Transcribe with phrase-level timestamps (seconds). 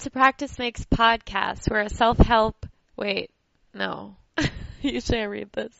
[0.00, 1.70] to Practice Makes Podcast.
[1.70, 2.64] We're a self-help.
[2.96, 3.30] Wait,
[3.74, 4.16] no.
[4.80, 5.74] Usually I read this.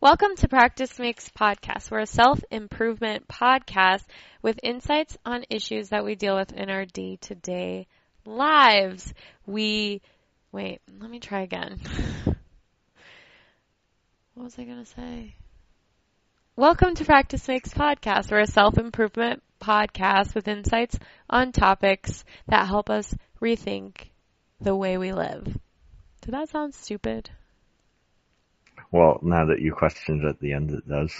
[0.00, 1.90] Welcome to Practice Makes Podcast.
[1.90, 4.04] We're a self-improvement podcast
[4.42, 7.88] with insights on issues that we deal with in our day-to-day
[8.24, 9.12] lives.
[9.44, 10.00] We,
[10.52, 11.80] wait, let me try again.
[14.34, 15.34] what was I going to say?
[16.54, 18.30] Welcome to Practice Makes Podcast.
[18.30, 20.98] We're a self-improvement podcast with insights
[21.28, 24.10] on topics that help us rethink
[24.60, 25.44] the way we live.
[26.22, 27.30] Did that sound stupid?
[28.90, 31.12] Well, now that you questioned at the end, it does.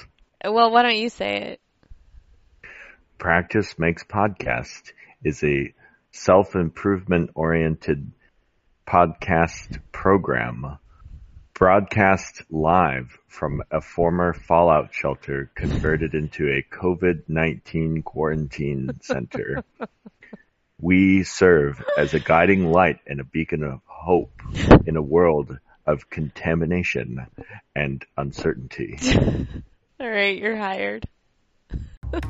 [0.45, 1.61] Well, why don't you say it?
[3.19, 4.93] Practice Makes Podcast
[5.25, 5.75] is a
[6.13, 8.13] self-improvement oriented
[8.87, 10.79] podcast program
[11.59, 19.65] broadcast live from a former fallout shelter converted into a COVID-19 quarantine center.
[20.81, 24.41] we serve as a guiding light and a beacon of hope
[24.87, 27.27] in a world of contamination
[27.75, 28.97] and uncertainty.
[30.01, 31.09] All right, you're hired.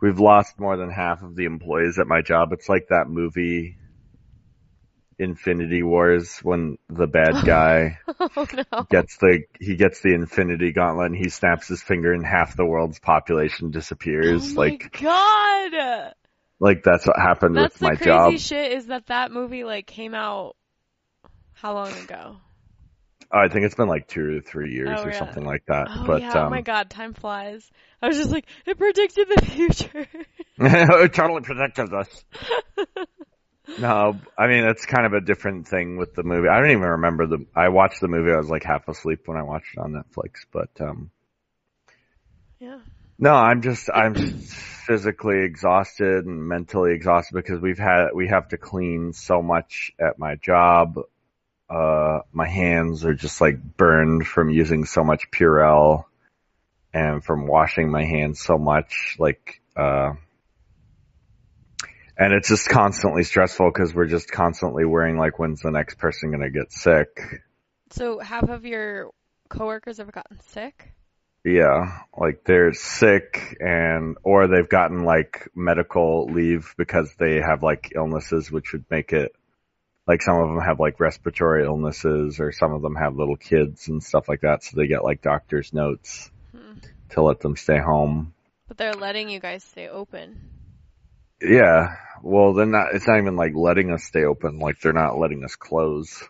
[0.00, 2.54] We've lost more than half of the employees at my job.
[2.54, 3.76] It's like that movie
[5.18, 8.82] Infinity Wars when the bad guy oh, no.
[8.90, 12.66] gets the he gets the Infinity Gauntlet and he snaps his finger and half the
[12.66, 14.52] world's population disappears.
[14.56, 16.14] Oh like God!
[16.60, 18.38] Like that's what happened That's with the my crazy job.
[18.38, 20.56] shit is that that movie like came out
[21.52, 22.36] how long ago?
[23.32, 25.88] Oh, I think it's been like two or three years Oh, or something like that.
[25.90, 26.32] Oh but yeah!
[26.34, 27.68] oh um, my God, time flies.
[28.00, 30.06] I was just like, it predicted the future.
[30.58, 32.24] it totally predicted us.
[33.78, 36.48] No, I mean it's kind of a different thing with the movie.
[36.48, 37.46] I don't even remember the.
[37.54, 38.32] I watched the movie.
[38.32, 40.46] I was like half asleep when I watched it on Netflix.
[40.52, 41.10] But um,
[42.60, 42.78] yeah.
[43.18, 48.56] no, I'm just I'm physically exhausted and mentally exhausted because we've had we have to
[48.56, 51.00] clean so much at my job.
[51.68, 56.04] Uh, my hands are just like burned from using so much Purell
[56.94, 59.16] and from washing my hands so much.
[59.18, 60.12] Like uh,
[62.18, 66.30] and it's just constantly stressful because we're just constantly worrying like when's the next person
[66.30, 67.42] gonna get sick.
[67.90, 69.10] So half of your
[69.48, 70.92] coworkers have gotten sick.
[71.44, 77.92] Yeah, like they're sick and or they've gotten like medical leave because they have like
[77.94, 79.32] illnesses which would make it
[80.08, 83.86] like some of them have like respiratory illnesses or some of them have little kids
[83.88, 86.78] and stuff like that so they get like doctor's notes Hmm.
[87.10, 88.32] to let them stay home.
[88.68, 90.50] But they're letting you guys stay open.
[91.40, 91.94] Yeah.
[92.22, 94.58] Well, they're not, it's not even like letting us stay open.
[94.58, 96.22] Like they're not letting us close.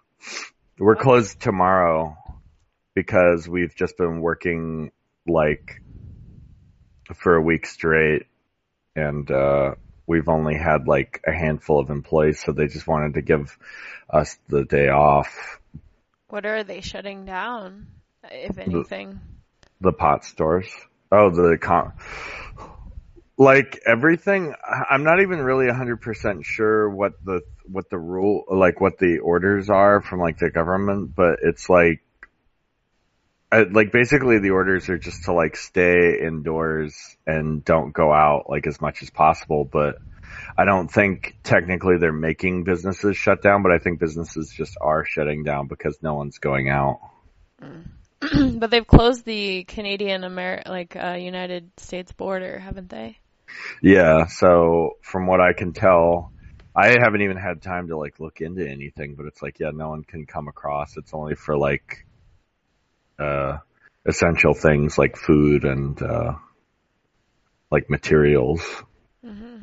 [0.78, 2.16] We're closed tomorrow
[2.94, 4.92] because we've just been working
[5.26, 5.82] like
[7.14, 8.26] for a week straight
[8.94, 9.74] and, uh,
[10.06, 12.42] we've only had like a handful of employees.
[12.44, 13.56] So they just wanted to give
[14.08, 15.58] us the day off.
[16.28, 17.86] What are they shutting down,
[18.30, 19.20] if anything?
[19.80, 20.68] The pot stores.
[21.12, 21.92] Oh, the con,
[23.38, 24.54] like everything
[24.90, 29.68] i'm not even really 100% sure what the what the rule like what the orders
[29.68, 32.02] are from like the government but it's like
[33.52, 38.46] uh, like basically the orders are just to like stay indoors and don't go out
[38.48, 39.96] like as much as possible but
[40.56, 45.04] i don't think technically they're making businesses shut down but i think businesses just are
[45.04, 47.00] shutting down because no one's going out
[48.54, 53.18] but they've closed the Canadian Amer like uh, United States border, haven't they?
[53.82, 56.32] Yeah, so from what I can tell,
[56.74, 59.90] I haven't even had time to like look into anything, but it's like, yeah, no
[59.90, 60.96] one can come across.
[60.96, 62.04] It's only for like,
[63.18, 63.58] uh,
[64.06, 66.34] essential things like food and, uh,
[67.70, 68.62] like materials.
[69.24, 69.58] hmm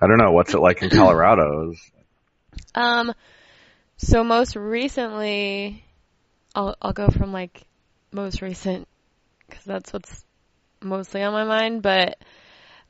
[0.00, 1.72] I don't know, what's it like in Colorado?
[2.76, 3.14] Um,
[3.96, 5.84] so most recently,
[6.54, 7.62] I'll I'll go from like
[8.12, 8.88] most recent
[9.48, 10.24] because that's what's
[10.80, 11.82] mostly on my mind.
[11.82, 12.18] But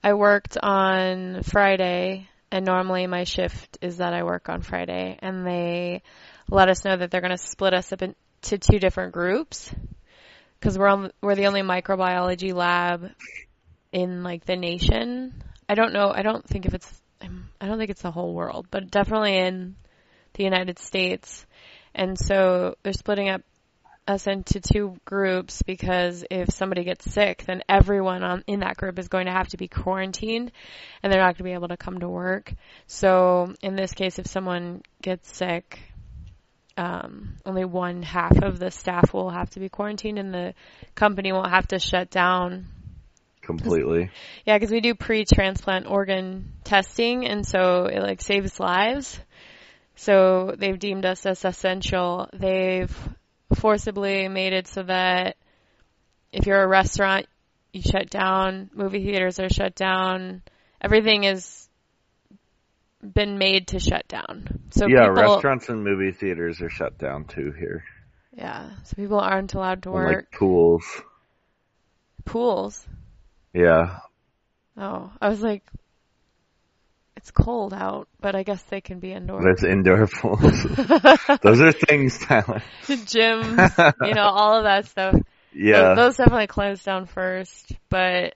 [0.03, 5.47] I worked on Friday, and normally my shift is that I work on Friday, and
[5.47, 6.03] they
[6.51, 9.75] let us know that they're going to split us up into two different groups
[10.59, 13.11] because we're on we're the only microbiology lab
[13.93, 15.43] in like the nation.
[15.69, 16.11] I don't know.
[16.15, 17.03] I don't think if it's
[17.61, 19.77] I don't think it's the whole world, but definitely in
[20.35, 21.47] the United States.
[21.95, 23.43] And so they're splitting up
[24.07, 28.99] us into two groups because if somebody gets sick, then everyone on, in that group
[28.99, 30.53] is going to have to be quarantined
[31.03, 32.53] and they're not going to be able to come to work.
[32.87, 35.79] So in this case, if someone gets sick,
[36.77, 40.55] um, only one half of the staff will have to be quarantined and the
[40.95, 42.67] company won't have to shut down
[43.45, 44.11] completely.
[44.45, 49.19] Yeah, because we do pre-transplant organ testing, and so it like saves lives.
[49.97, 52.29] So they've deemed us as essential.
[52.33, 52.95] They've
[53.55, 55.37] forcibly made it so that
[56.33, 57.27] if you're a restaurant,
[57.73, 58.71] you shut down.
[58.75, 60.43] Movie theaters are shut down.
[60.81, 61.69] Everything has
[63.03, 64.61] been made to shut down.
[64.71, 67.85] So yeah, people, restaurants and movie theaters are shut down too here.
[68.37, 70.17] Yeah, so people aren't allowed to And, work.
[70.17, 70.85] like pools.
[72.25, 72.87] Pools.
[73.53, 73.99] Yeah.
[74.77, 75.63] Oh, I was like,
[77.17, 79.41] it's cold out, but I guess they can be indoor.
[79.43, 80.41] There's indoor pools.
[81.43, 82.63] Those are things, Tyler.
[82.85, 85.15] Gyms, you know, all of that stuff.
[85.53, 85.95] Yeah.
[85.95, 88.35] Those, those definitely closed down first, but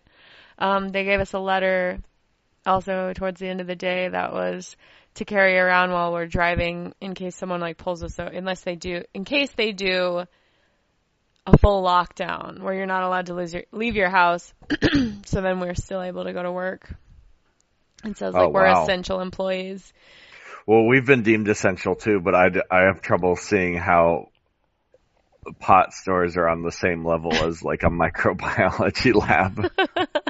[0.58, 1.98] um, they gave us a letter
[2.64, 4.76] also towards the end of the day that was
[5.14, 8.76] to carry around while we're driving in case someone like pulls us out, unless they
[8.76, 10.22] do, in case they do
[11.46, 14.52] a full lockdown where you're not allowed to lose your, leave your house.
[15.24, 16.94] so then we're still able to go to work.
[18.04, 18.82] It says oh, like Oh, we're wow.
[18.84, 19.92] essential employees.
[20.66, 24.28] Well, we've been deemed essential too, but I, I have trouble seeing how
[25.60, 29.70] pot stores are on the same level as like a microbiology lab.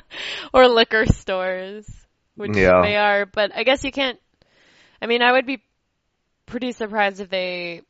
[0.54, 1.86] or liquor stores,
[2.36, 2.82] which Yeah.
[2.82, 3.26] they are.
[3.26, 4.18] But I guess you can't.
[5.02, 5.62] I mean, I would be
[6.46, 7.82] pretty surprised if they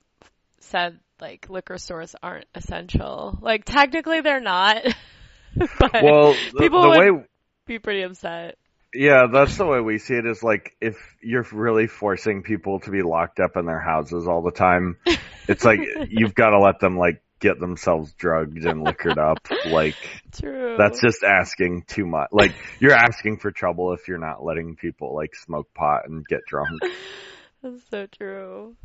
[0.60, 3.38] said like liquor stores aren't essential.
[3.40, 4.82] Like technically they're not.
[5.78, 7.24] but well, the, People the would- way,
[7.66, 8.56] be pretty upset.
[8.98, 12.90] Yeah, that's the way we see it is like if you're really forcing people to
[12.90, 14.96] be locked up in their houses all the time,
[15.48, 15.78] it's like
[16.10, 19.38] you've got to let them like get themselves drugged and liquored up.
[19.66, 19.94] Like
[20.32, 20.74] True.
[20.76, 22.30] that's just asking too much.
[22.32, 26.40] Like you're asking for trouble if you're not letting people like smoke pot and get
[26.46, 26.82] drunk.
[27.62, 28.76] That's so true.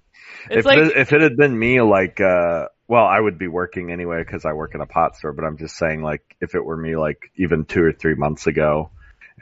[0.49, 3.47] It's if like it, if it had been me, like, uh, well, I would be
[3.47, 5.31] working anyway because I work in a pot store.
[5.31, 8.47] But I'm just saying, like, if it were me, like, even two or three months
[8.47, 8.89] ago,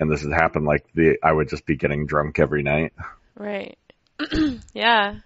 [0.02, 2.92] and this had happened, like, the I would just be getting drunk every night.
[3.38, 3.78] right.
[4.74, 5.20] yeah.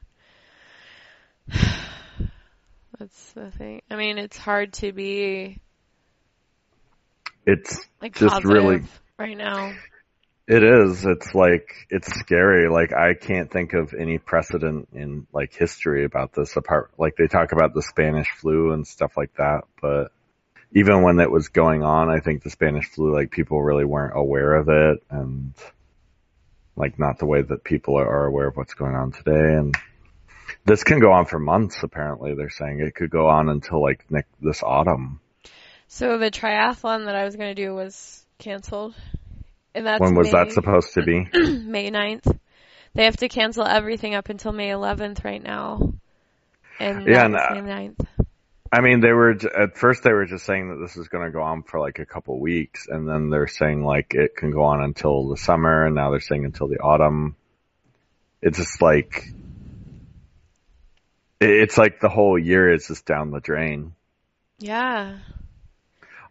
[3.00, 3.82] That's the thing.
[3.90, 5.60] I mean, it's hard to be
[7.46, 8.84] It's like Just really-
[9.20, 9.74] right now.
[10.48, 11.06] it is.
[11.06, 12.70] It's like it's scary.
[12.70, 16.92] Like I can't think of any precedent in like history about this apart.
[16.98, 20.12] Like they talk about the Spanish flu and stuff like that, but
[20.72, 24.18] even when that was going on, I think the Spanish flu, like people really weren't
[24.18, 25.54] aware of it and
[26.76, 29.54] like not the way that people are, are aware of what's going on today.
[29.56, 29.76] And
[30.66, 31.84] this can go on for months.
[31.84, 35.20] Apparently they're saying it could go on until like next, this autumn.
[35.88, 38.96] So the triathlon that I was going to do was canceled.
[39.74, 41.28] And that's when was May, that supposed to be?
[41.34, 42.40] May 9th.
[42.94, 45.94] They have to cancel everything up until May 11th right now.
[46.80, 48.08] And Yeah, and, uh, May 9th.
[48.72, 51.32] I mean, they were at first they were just saying that this is going to
[51.32, 54.64] go on for like a couple weeks, and then they're saying like it can go
[54.64, 57.36] on until the summer, and now they're saying until the autumn.
[58.42, 59.28] It's just like
[61.40, 63.94] it's like the whole year is just down the drain.
[64.60, 65.18] Yeah.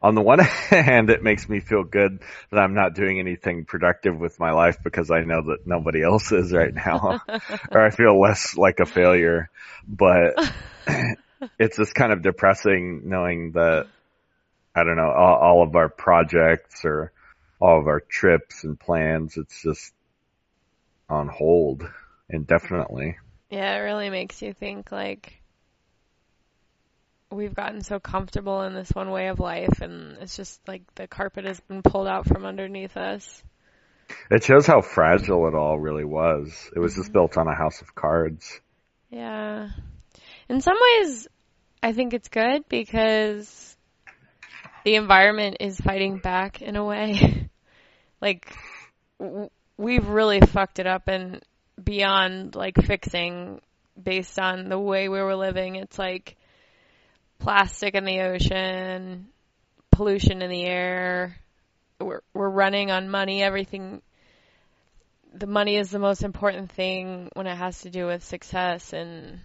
[0.03, 0.39] On the one
[0.71, 2.21] hand, it makes me feel good
[2.51, 6.31] that I'm not doing anything productive with my life because I know that nobody else
[6.33, 7.23] is right now,
[7.71, 9.51] or I feel less like a failure.
[9.89, 10.35] But
[11.59, 13.87] it's just kind of depressing knowing that
[14.75, 17.13] I don't know all, all of our projects or
[17.61, 19.37] all of our trips and plans.
[19.37, 19.93] It's just
[21.09, 21.85] on hold
[22.29, 23.19] indefinitely.
[23.51, 25.41] Yeah, it really makes you think like
[27.31, 31.07] we've gotten so comfortable in this one way of life and it's just like the
[31.07, 33.43] carpet has been pulled out from underneath us.
[34.31, 36.71] It shows how fragile it all really was.
[36.75, 37.13] It was just mm-hmm.
[37.13, 38.61] built on a house of cards.
[39.11, 39.71] Yeah.
[40.49, 41.29] In some ways,
[41.83, 43.77] I think it's good because
[44.85, 47.49] the environment is fighting back in a way.
[48.21, 48.55] like,
[49.19, 51.43] w- we've really fucked it up and
[51.83, 53.61] beyond like fixing
[54.01, 55.77] based on the way we were living.
[55.77, 56.37] It's like
[57.39, 59.29] plastic in the ocean,
[59.91, 61.37] pollution in the air.
[62.01, 63.43] We're, we're running on money.
[63.43, 64.03] Everything
[65.35, 69.41] the money is the most important thing when it has to do with success and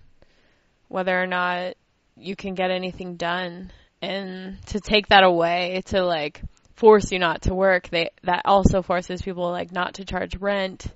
[0.89, 1.75] whether or not
[2.17, 3.71] you can get anything done.
[4.01, 6.41] And to take that away, to like
[6.75, 10.87] force you not to work, they that also forces people like not to charge rent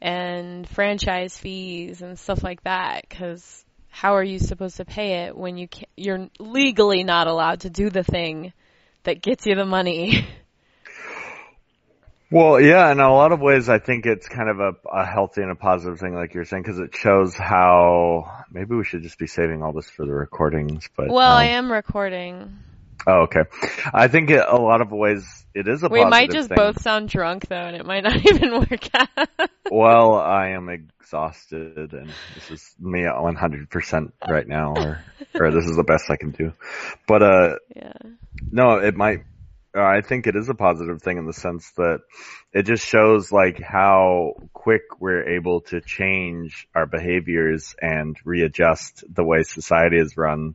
[0.00, 5.36] and franchise fees and stuff like that cuz how are you supposed to pay it
[5.36, 8.52] when you you're legally not allowed to do the thing
[9.04, 10.26] that gets you the money?
[12.36, 15.40] Well, yeah, in a lot of ways, I think it's kind of a, a healthy
[15.40, 19.18] and a positive thing, like you're saying, because it shows how maybe we should just
[19.18, 20.86] be saving all this for the recordings.
[20.94, 22.58] But well, um, I am recording.
[23.06, 23.44] Oh, okay.
[23.90, 26.56] I think it, a lot of ways it is a We might just thing.
[26.56, 29.50] both sound drunk though, and it might not even work out.
[29.70, 35.00] Well, I am exhausted, and this is me at 100% right now, or
[35.34, 36.52] or this is the best I can do.
[37.08, 37.92] But uh, yeah.
[38.50, 39.24] no, it might.
[39.76, 42.00] Uh, I think it is a positive thing in the sense that
[42.52, 49.24] it just shows like how quick we're able to change our behaviors and readjust the
[49.24, 50.54] way society is run.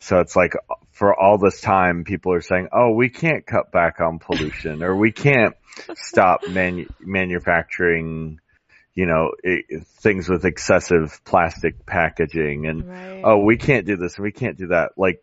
[0.00, 0.54] So it's like
[0.90, 4.96] for all this time, people are saying, "Oh, we can't cut back on pollution, or
[4.96, 5.54] we can't
[5.94, 8.40] stop manu- manufacturing."
[8.94, 9.58] You know, i
[10.00, 13.20] things with excessive plastic packaging and Right.
[13.22, 14.92] oh, we can't do this, and we can't do that.
[14.96, 15.22] Like,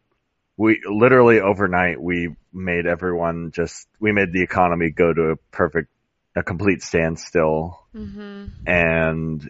[0.58, 5.90] we literally overnight we made everyone just we made the economy go to a perfect,
[6.36, 8.52] a complete standstill, Mhm.
[8.68, 9.50] and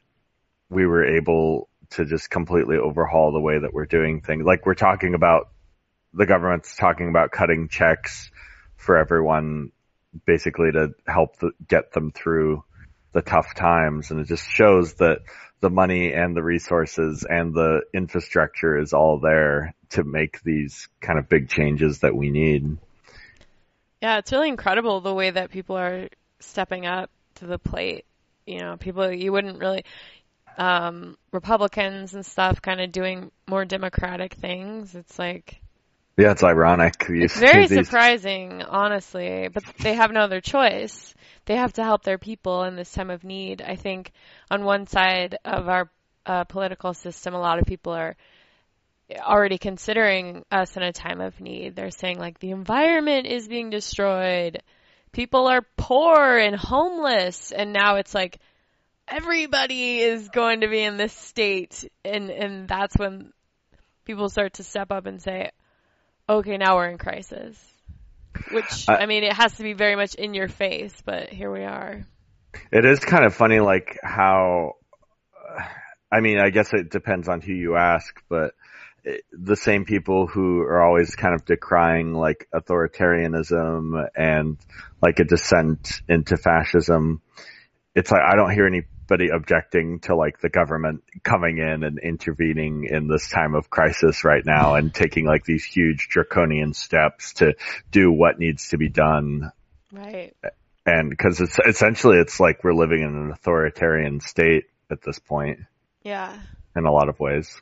[0.70, 4.46] we were able to just completely overhaul the way that we're doing things.
[4.46, 5.50] Like we're talking about
[6.14, 8.32] the government's talking about cutting checks
[8.76, 9.72] for everyone,
[10.26, 12.64] basically to help the, get them through
[13.14, 15.20] the tough times, and it just shows that
[15.60, 21.18] the money and the resources and the infrastructure is all there to make these kind
[21.20, 22.78] of big changes that we need.
[24.02, 26.10] Yeah, it's really incredible the way that people are
[26.40, 28.06] stepping up to the plate.
[28.46, 29.86] You know, people you wouldn't really
[30.58, 34.94] um Republicans and stuff kind of doing more democratic things.
[34.96, 35.62] It's like
[36.18, 37.06] Yeah, it's ironic.
[37.10, 41.14] You it's very these- surprising, honestly, but they have no other choice.
[41.46, 43.62] They have to help their people in this time of need.
[43.62, 44.12] I think
[44.52, 45.90] on one side of our
[46.26, 48.16] uh, political system, a lot of people are
[49.20, 51.76] already considering us in a time of need.
[51.76, 54.62] They're saying like the environment is being destroyed.
[55.12, 58.40] People are poor and homeless and now it's like
[59.08, 63.34] everybody is going to be in this state and and that's when
[64.06, 65.52] people start to step up and say
[66.30, 67.58] okay, now we're in crisis.
[68.52, 71.52] Which I- I mean it has to be very much in your face, but here
[71.52, 72.06] we are.
[72.72, 74.74] It is kind of funny, like how.
[76.12, 78.54] I mean, I guess it depends on who you ask, but
[79.32, 84.58] the same people who are always kind of decrying like authoritarianism and
[85.02, 87.22] like a descent into fascism.
[87.96, 92.86] It's like I don't hear anybody objecting to like the government coming in and intervening
[92.90, 97.54] in this time of crisis right now and taking like these huge draconian steps to
[97.92, 99.52] do what needs to be done
[99.92, 100.34] Right.
[100.88, 105.60] and because it's essentially it's like we're living in an authoritarian state at this point
[106.04, 106.36] Yeah.
[106.76, 107.62] in a lot of ways.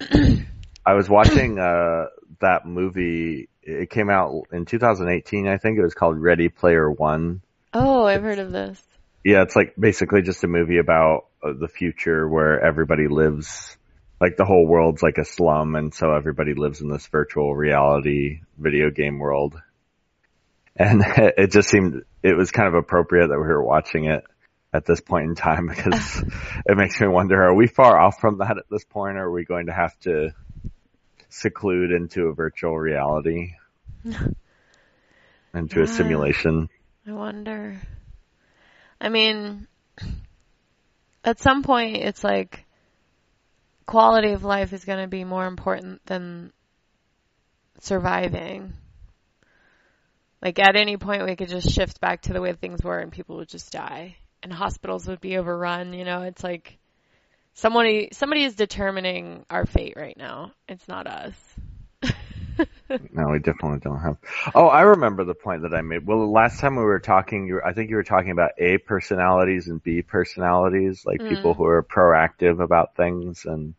[0.00, 2.06] I was watching uh
[2.40, 3.48] that movie.
[3.62, 5.78] It came out in 2018, I think.
[5.78, 7.42] It was called Ready Player One.
[7.74, 8.82] Oh, I've heard of this.
[9.24, 13.76] Yeah, it's like basically just a movie about uh, the future where everybody lives
[14.20, 18.40] like the whole world's like a slum and so everybody lives in this virtual reality
[18.56, 19.60] video game world.
[20.76, 24.24] And it just seemed it was kind of appropriate that we were watching it
[24.72, 26.22] at this point in time because
[26.66, 29.16] it makes me wonder are we far off from that at this point?
[29.16, 30.30] Or are we going to have to
[31.28, 33.54] seclude into a virtual reality?
[35.54, 36.68] Into a simulation?
[37.06, 37.80] I wonder.
[39.00, 39.66] I mean,
[41.24, 42.66] at some point, it's like
[43.86, 46.52] quality of life is going to be more important than
[47.80, 48.74] surviving.
[50.42, 53.10] Like at any point, we could just shift back to the way things were, and
[53.10, 55.92] people would just die, and hospitals would be overrun.
[55.92, 56.78] You know, it's like
[57.54, 60.52] somebody somebody is determining our fate right now.
[60.68, 61.54] It's not us.
[63.12, 64.16] No, we definitely don't have.
[64.54, 66.06] Oh, I remember the point that I made.
[66.06, 68.52] Well, the last time we were talking, you were, I think you were talking about
[68.58, 71.24] A personalities and B personalities, like Mm.
[71.24, 73.74] people who are proactive about things, and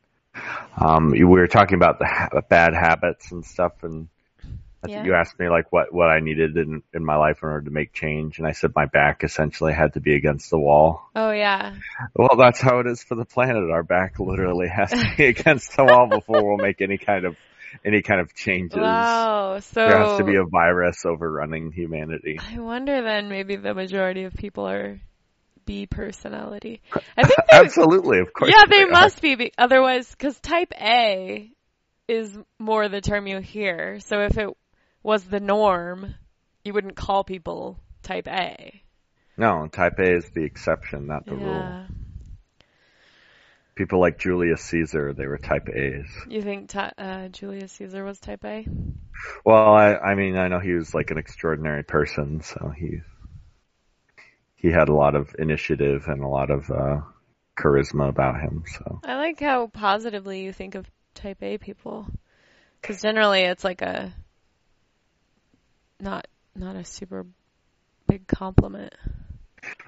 [0.80, 3.84] um, we were talking about the ha- bad habits and stuff.
[3.84, 4.08] And
[4.83, 5.05] I think Yeah.
[5.05, 7.71] you asked me like what what I needed in in my life in order to
[7.71, 11.09] make change, and I said my back essentially had to be against the wall.
[11.15, 11.75] Oh yeah,
[12.15, 13.69] Well, that's how it is for the planet.
[13.69, 17.36] Our back literally has to be against the wall before we'll make any kind of
[17.83, 18.77] any kind of changes.
[18.77, 19.59] wow.
[19.59, 22.39] So There has to be a virus overrunning humanity.
[22.39, 25.00] I wonder then maybe the majority of people are
[25.65, 26.81] B personality.
[27.17, 28.51] I think they Absolutely, of course.
[28.51, 28.88] Yeah, they are.
[28.91, 31.51] must be, be otherwise cuz type A
[32.07, 34.00] is more the term you hear.
[34.00, 34.50] So if it
[35.03, 36.15] was the norm,
[36.63, 38.84] you wouldn't call people type A.
[39.38, 41.75] No, type A is the exception, not the rule.
[43.75, 46.10] People like Julius Caesar, they were type A's.
[46.29, 48.68] You think ty- uh, Julius Caesar was type A?
[49.46, 53.01] Well, I, I mean, I know he was like an extraordinary person, so he
[54.56, 57.01] he had a lot of initiative and a lot of uh,
[57.58, 58.63] charisma about him.
[58.68, 62.08] So I like how positively you think of type A people.
[62.82, 64.13] Because generally it's like a
[66.00, 67.25] not not a super
[68.08, 68.94] big compliment.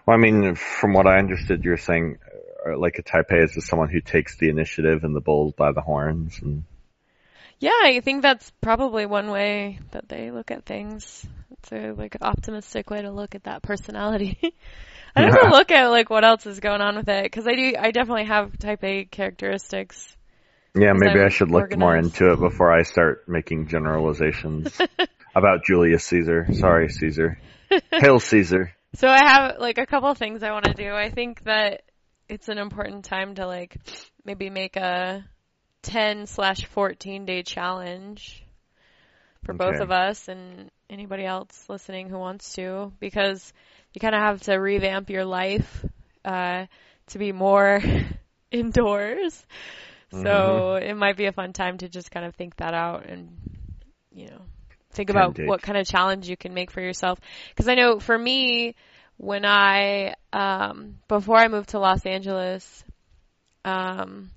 [0.06, 2.18] Well, I mean, from what I understood, you're saying
[2.66, 5.54] uh, like a type A is just someone who takes the initiative and the bulls
[5.54, 6.40] by the horns.
[6.42, 6.64] And
[7.60, 11.26] Yeah, I think that's probably one way that they look at things.
[11.52, 14.38] It's a like optimistic way to look at that personality.
[15.16, 17.74] I never look at like what else is going on with it because I do.
[17.78, 20.16] I definitely have type A characteristics.
[20.74, 24.80] Yeah, maybe I'm I should look more into it before I start making generalizations
[25.36, 26.48] about Julius Caesar.
[26.54, 27.38] Sorry, Caesar.
[27.92, 28.74] Hail Caesar.
[28.94, 30.94] So I have like a couple things I want to do.
[30.94, 31.84] I think that
[32.28, 33.78] it's an important time to like
[34.26, 35.24] maybe make a
[35.84, 38.44] 10 slash 14 day challenge
[39.46, 43.54] for both of us and anybody else listening who wants to because
[43.94, 45.86] you kind of have to revamp your life
[46.26, 46.66] uh,
[47.08, 47.82] to be more
[48.52, 49.46] indoors.
[50.12, 53.30] So it might be a fun time to just kind of think that out and,
[54.12, 54.42] you know,
[54.92, 57.20] think about what kind of challenge you can make for yourself.
[57.50, 58.76] Because I know for me,
[59.18, 62.84] when I, um, before I moved to Los Angeles,
[63.64, 64.32] um,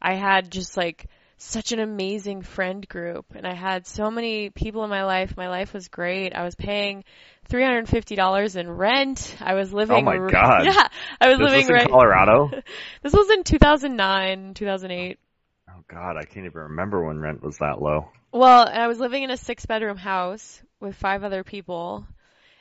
[0.00, 4.84] I had just like such an amazing friend group and I had so many people
[4.84, 5.36] in my life.
[5.36, 6.34] My life was great.
[6.34, 7.02] I was paying
[7.48, 9.36] $350 in rent.
[9.40, 9.96] I was living.
[9.96, 10.64] Oh my God.
[10.64, 10.86] Yeah.
[11.20, 11.88] I was This living was in right.
[11.88, 12.50] Colorado.
[13.02, 15.18] This was in 2009, 2008.
[15.70, 18.10] Oh God, I can't even remember when rent was that low.
[18.32, 22.06] Well, I was living in a six bedroom house with five other people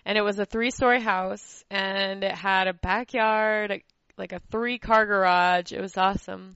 [0.04, 3.84] and it was a three story house and it had a backyard,
[4.18, 5.72] like a three car garage.
[5.72, 6.56] It was awesome.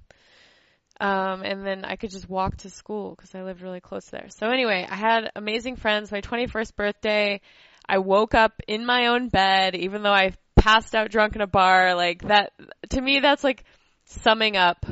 [0.99, 4.29] Um, and then I could just walk to school because I lived really close there.
[4.29, 6.11] So anyway, I had amazing friends.
[6.11, 7.41] My 21st birthday,
[7.87, 11.47] I woke up in my own bed, even though I passed out drunk in a
[11.47, 11.93] bar.
[11.93, 12.53] Like that,
[12.89, 13.63] to me, that's like
[14.05, 14.85] summing up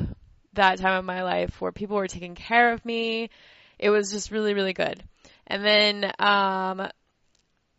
[0.52, 3.30] that time of my life where people were taking care of me.
[3.82, 5.02] It was just really, really good.
[5.48, 6.88] And then, um,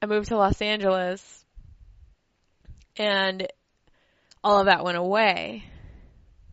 [0.01, 1.45] I moved to Los Angeles
[2.97, 3.47] and
[4.43, 5.63] all of that went away.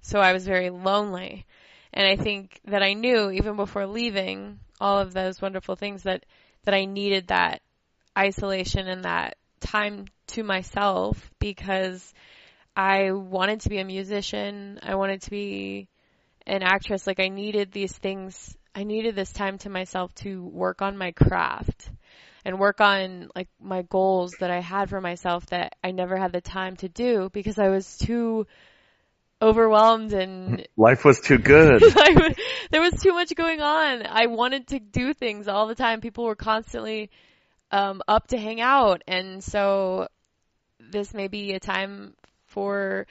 [0.02, 1.46] So I was very lonely.
[1.92, 6.24] And I think that I knew even before leaving all of those wonderful things that,
[6.62, 7.60] that I needed that
[8.16, 12.14] isolation and that time to myself because
[12.76, 14.78] I wanted to be a musician.
[14.80, 15.88] I wanted to be
[16.46, 17.04] an actress.
[17.04, 18.56] Like I needed these things.
[18.74, 21.90] I needed this time to myself to work on my craft
[22.44, 26.32] and work on like my goals that I had for myself that I never had
[26.32, 28.46] the time to do because I was too
[29.42, 31.82] overwhelmed and Life was too good.
[31.96, 32.34] I,
[32.70, 34.06] there was too much going on.
[34.06, 36.00] I wanted to do things all the time.
[36.00, 37.10] People were constantly
[37.70, 40.08] um, up to hang out, and so
[40.80, 42.14] this may be a time
[42.46, 43.06] for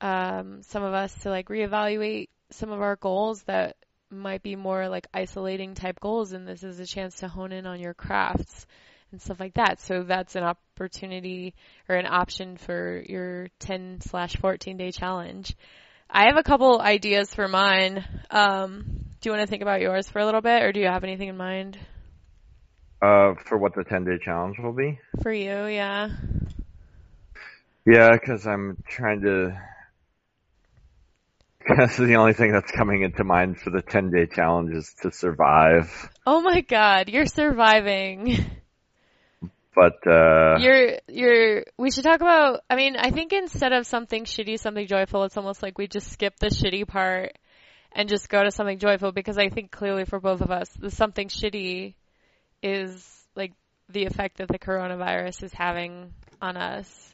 [0.00, 3.76] um, some of us to like reevaluate some of our goals that
[4.10, 7.66] might be more like isolating type goals, and this is a chance to hone in
[7.66, 8.66] on your crafts
[9.12, 9.80] and stuff like that.
[9.80, 11.54] So that's an opportunity
[11.88, 15.54] or an option for your 10 slash 14 day challenge.
[16.10, 18.04] I have a couple ideas for mine.
[18.30, 18.84] Um,
[19.20, 21.02] do you want to think about yours for a little bit, or do you have
[21.04, 21.78] anything in mind
[23.02, 24.98] Uh, for what the 10 day challenge will be?
[25.22, 25.66] for you?
[25.66, 26.08] Yeah.
[27.86, 29.58] Yeah, because I'm trying to.
[31.78, 35.10] That's the only thing that's coming into mind for the 10 day challenge is to
[35.10, 36.10] survive.
[36.26, 38.36] Oh my God, you're surviving.
[39.74, 44.24] But, uh, You're, you're, we should talk about, I mean, I think instead of something
[44.24, 47.36] shitty, something joyful, it's almost like we just skip the shitty part
[47.90, 50.90] and just go to something joyful because I think clearly for both of us, the
[50.90, 51.94] something shitty
[52.62, 53.52] is like
[53.88, 57.12] the effect that the coronavirus is having on us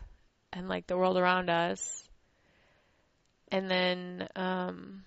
[0.52, 2.09] and like the world around us.
[3.50, 5.04] And then, um,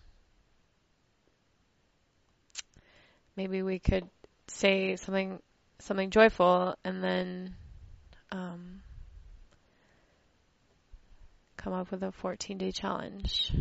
[3.36, 4.08] maybe we could
[4.48, 5.40] say something
[5.80, 7.56] something joyful and then
[8.32, 8.82] um,
[11.58, 13.52] come up with a 14 day challenge.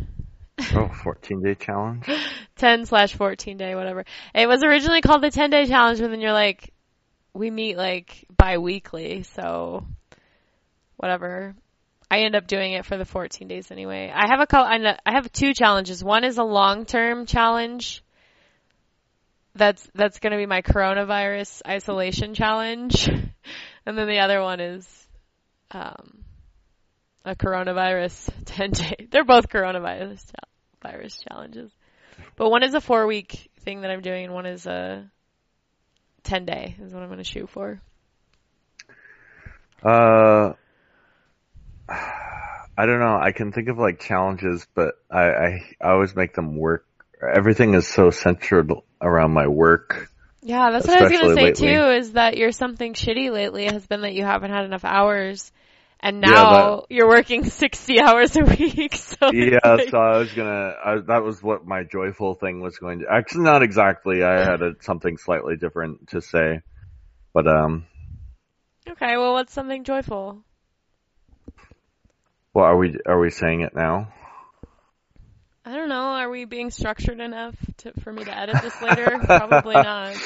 [0.75, 2.05] oh, 14 day challenge?
[2.55, 4.05] 10 slash 14 day, whatever.
[4.33, 6.73] It was originally called the 10 day challenge, but then you're like,
[7.33, 9.85] we meet like bi-weekly, so
[10.97, 11.55] whatever.
[12.13, 14.11] I end up doing it for the 14 days anyway.
[14.13, 14.67] I have a couple,
[15.03, 16.03] I have two challenges.
[16.03, 18.03] One is a long-term challenge.
[19.55, 23.07] That's, that's gonna be my coronavirus isolation challenge.
[23.87, 25.07] and then the other one is,
[25.71, 26.23] um,
[27.25, 29.07] a coronavirus 10 day.
[29.09, 30.21] They're both coronavirus
[30.83, 31.71] virus challenges.
[32.35, 35.09] But one is a four week thing that I'm doing and one is a
[36.25, 37.81] 10 day is what I'm going to shoot for.
[39.83, 40.53] Uh,
[41.89, 43.17] I don't know.
[43.21, 45.47] I can think of like challenges, but I, I,
[45.81, 46.85] I always make them work.
[47.21, 50.09] Everything is so centered around my work.
[50.41, 51.67] Yeah, that's what I was gonna say lately.
[51.67, 51.89] too.
[51.91, 55.51] Is that your something shitty lately has been that you haven't had enough hours,
[56.01, 58.93] and Yeah, now you're working sixty hours a week.
[59.03, 60.73] So Yeah, like- so I was gonna.
[60.83, 63.05] I, that was what my joyful thing was going to.
[63.09, 64.21] Actually, not exactly.
[64.23, 66.59] I had a, something slightly different to say,
[67.33, 67.85] but um,
[68.89, 69.15] okay.
[69.15, 70.43] Well, what's something joyful?
[72.53, 74.13] Well, are we are we saying it now?
[75.65, 75.95] I don't know.
[75.95, 79.17] Are we being structured enough to, for me to edit this later?
[79.25, 80.17] Probably not.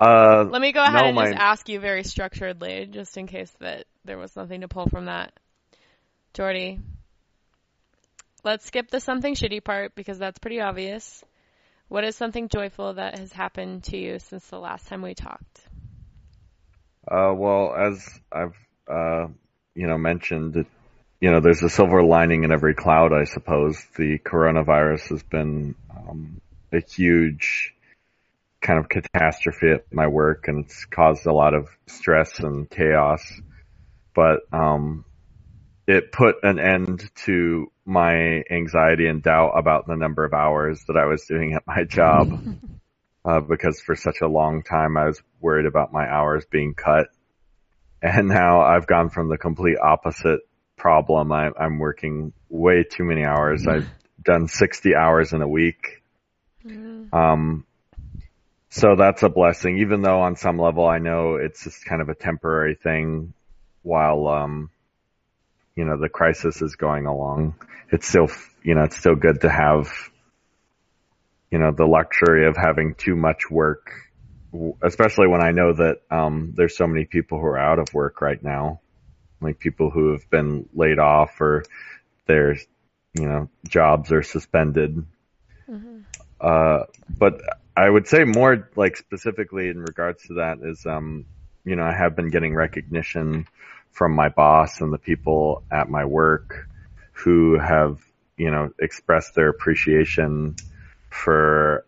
[0.00, 3.52] Uh, Let me go ahead No, and just ask you very structuredly, just in case
[3.60, 5.32] that there was nothing to pull from that.
[6.34, 6.78] Jordy,
[8.44, 11.24] let's skip the something shitty part because that's pretty obvious.
[11.88, 15.66] What is something joyful that has happened to you since the last time we talked?
[17.10, 18.54] Uh, well, as I've,
[18.86, 19.28] uh,
[19.74, 20.66] you know, mentioned,
[21.20, 23.84] you know, there's a silver lining in every cloud, I suppose.
[23.96, 26.40] The coronavirus has been, um,
[26.72, 27.74] a huge
[28.60, 33.22] kind of catastrophe at my work and it's caused a lot of stress and chaos.
[34.14, 35.04] But, um,
[35.86, 40.98] it put an end to my anxiety and doubt about the number of hours that
[40.98, 42.28] I was doing at my job
[43.24, 47.08] uh, because for such a long time I was worried about my hours being cut.
[48.02, 50.40] And now I've gone from the complete opposite
[50.78, 51.32] problem.
[51.32, 53.66] I, I'm working way too many hours.
[53.66, 53.88] I've
[54.22, 56.02] done 60 hours in a week.
[57.12, 57.64] Um,
[58.70, 62.08] so that's a blessing, even though on some level I know it's just kind of
[62.08, 63.32] a temporary thing
[63.82, 64.70] while, um,
[65.74, 67.54] you know, the crisis is going along.
[67.90, 68.28] It's still,
[68.62, 69.90] you know, it's still good to have
[71.50, 73.90] you know, the luxury of having too much work,
[74.82, 78.20] especially when I know that, um, there's so many people who are out of work
[78.20, 78.80] right now,
[79.40, 81.64] like people who have been laid off or
[82.26, 82.56] their,
[83.14, 85.04] you know, jobs are suspended.
[86.40, 86.84] Uh,
[87.18, 87.40] but
[87.76, 91.26] I would say more like specifically in regards to that is, um,
[91.64, 93.46] you know, I have been getting recognition
[93.92, 96.68] from my boss and the people at my work
[97.12, 97.98] who have,
[98.36, 100.56] you know, expressed their appreciation
[101.10, 101.84] for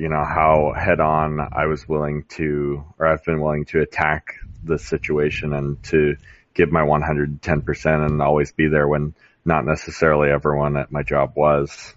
[0.00, 4.36] you know how head on I was willing to or I've been willing to attack
[4.64, 6.16] the situation and to
[6.60, 9.14] give my 110% and always be there when
[9.46, 11.94] not necessarily everyone at my job was.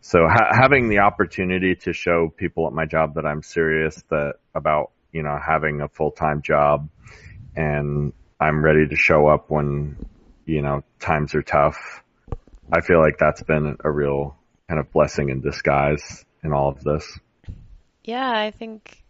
[0.00, 4.36] So ha- having the opportunity to show people at my job that I'm serious that
[4.54, 6.88] about, you know, having a full-time job
[7.54, 10.06] and I'm ready to show up when,
[10.46, 11.76] you know, times are tough.
[12.72, 14.34] I feel like that's been a real
[14.66, 17.18] kind of blessing in disguise in all of this.
[18.02, 19.04] Yeah, I think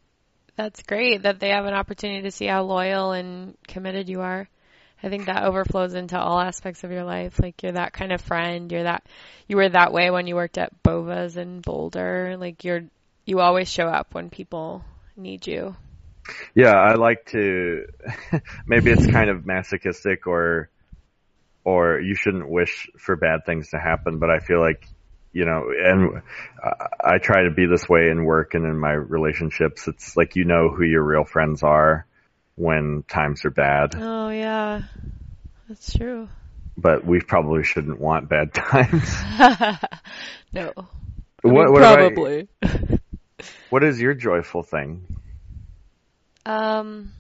[0.57, 4.49] that's great that they have an opportunity to see how loyal and committed you are.
[5.05, 7.39] I think that overflows into all aspects of your life.
[7.39, 8.73] Like you're that kind of friend.
[8.73, 9.05] You're that
[9.47, 12.37] you were that way when you worked at Bova's in Boulder.
[12.39, 12.85] Like you're
[13.27, 14.83] you always show up when people
[15.15, 15.77] need you.
[16.55, 17.85] Yeah, I like to.
[18.67, 20.71] maybe it's kind of masochistic, or
[21.65, 24.19] or you shouldn't wish for bad things to happen.
[24.19, 24.89] But I feel like
[25.35, 26.23] you know, and
[26.63, 29.87] I I try to be this way in work and in my relationships.
[29.87, 32.07] It's like you know who your real friends are
[32.57, 34.83] when times are bad, Oh yeah.
[35.69, 36.29] That's true.
[36.77, 39.15] but we probably shouldn't want bad times.
[40.53, 40.73] no.
[41.43, 42.49] what, what, about- probably.
[43.71, 45.07] what is your joyful thing?
[46.47, 47.13] Um,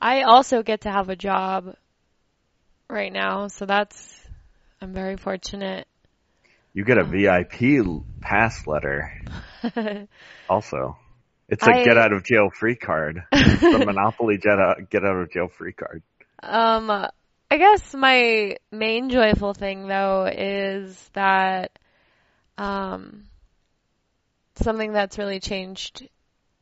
[0.00, 1.74] I also get to have a job
[2.90, 4.20] right now, so that's
[4.80, 5.86] I'm very fortunate.
[6.74, 7.86] You get a VIP
[8.20, 9.12] pass letter.
[10.48, 10.96] Also,
[11.52, 13.24] it's a I- get out of jail free card.
[13.30, 16.02] the Monopoly get out, get out of jail free card.
[16.42, 21.78] Um, I guess my main joyful thing though is that
[22.56, 23.24] um
[24.56, 26.08] something that's really changed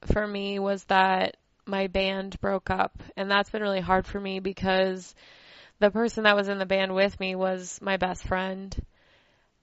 [0.07, 4.41] for me was that my band broke up and that's been really hard for me
[4.41, 5.15] because
[5.79, 8.77] the person that was in the band with me was my best friend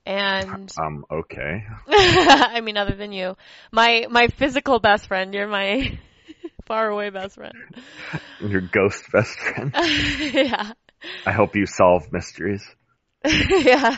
[0.08, 1.64] and Um, okay.
[1.88, 3.36] I mean other than you
[3.70, 5.98] my my physical best friend you're my
[6.66, 7.54] far away best friend
[8.40, 9.72] Your ghost best friend.
[9.74, 10.72] yeah
[11.26, 12.66] I hope you solve mysteries.
[13.24, 13.96] yeah.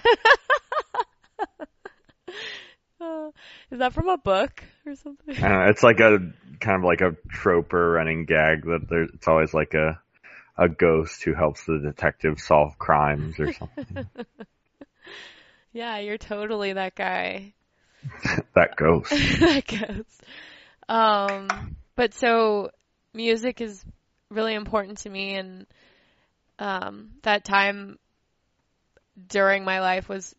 [3.00, 3.30] Uh,
[3.70, 5.34] is that from a book or something?
[5.36, 6.18] I don't know, it's like a
[6.60, 9.98] kind of like a trope or running gag that there, it's always like a
[10.58, 14.06] a ghost who helps the detective solve crimes or something.
[15.72, 17.52] Yeah, you're totally that guy.
[18.54, 19.10] that ghost.
[19.40, 20.18] that goes.
[20.88, 22.70] Um, but so
[23.14, 23.84] music is
[24.30, 25.66] really important to me, and
[26.58, 27.98] um, that time
[29.28, 30.34] during my life was,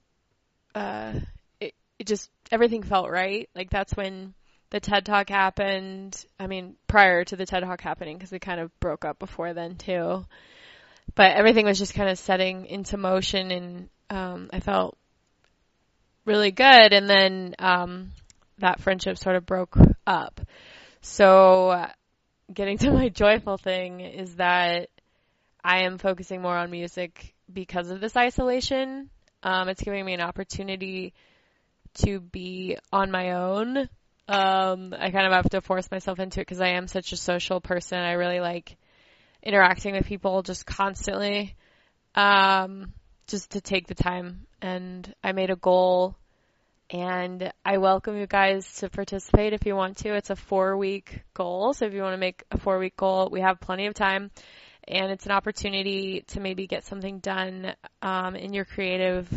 [0.76, 1.13] uh,
[1.60, 3.50] it, it just everything felt right.
[3.56, 4.34] Like that's when
[4.70, 6.26] the TED Talk happened.
[6.39, 9.54] I mean, prior to the TED Talk happening, because we kind of broke up before
[9.54, 10.26] then too.
[11.15, 14.98] But everything was just kind of setting into motion, and um, I felt
[16.26, 16.94] really good.
[16.94, 18.12] And then um,
[18.60, 20.42] that friendship sort of broke up.
[21.02, 21.88] So,
[22.54, 24.90] getting to my joyful thing is that
[25.64, 29.10] I am focusing more on music because of this isolation.
[29.44, 31.14] Um, it's giving me an opportunity
[31.96, 33.90] to be on my own
[34.32, 37.18] um, I kind of have to force myself into it because I am such a
[37.18, 38.00] social person.
[38.00, 38.78] I really like
[39.44, 41.56] interacting with people just constantly.
[42.16, 42.94] Um,
[43.28, 46.15] just to take the time and I made a goal
[46.89, 50.13] and I welcome you guys to participate if you want to.
[50.13, 51.74] It's a four week goal.
[51.74, 54.30] So if you want to make a four week goal, we have plenty of time
[54.88, 59.28] and it's an opportunity to maybe get something done, um, in your creative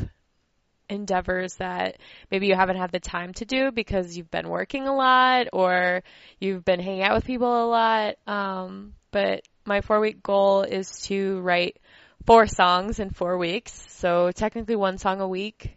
[0.89, 1.97] endeavors that
[2.31, 6.03] maybe you haven't had the time to do because you've been working a lot or
[6.39, 8.17] you've been hanging out with people a lot.
[8.27, 11.79] Um, but my four week goal is to write
[12.27, 13.73] four songs in four weeks.
[13.91, 15.77] So technically one song a week.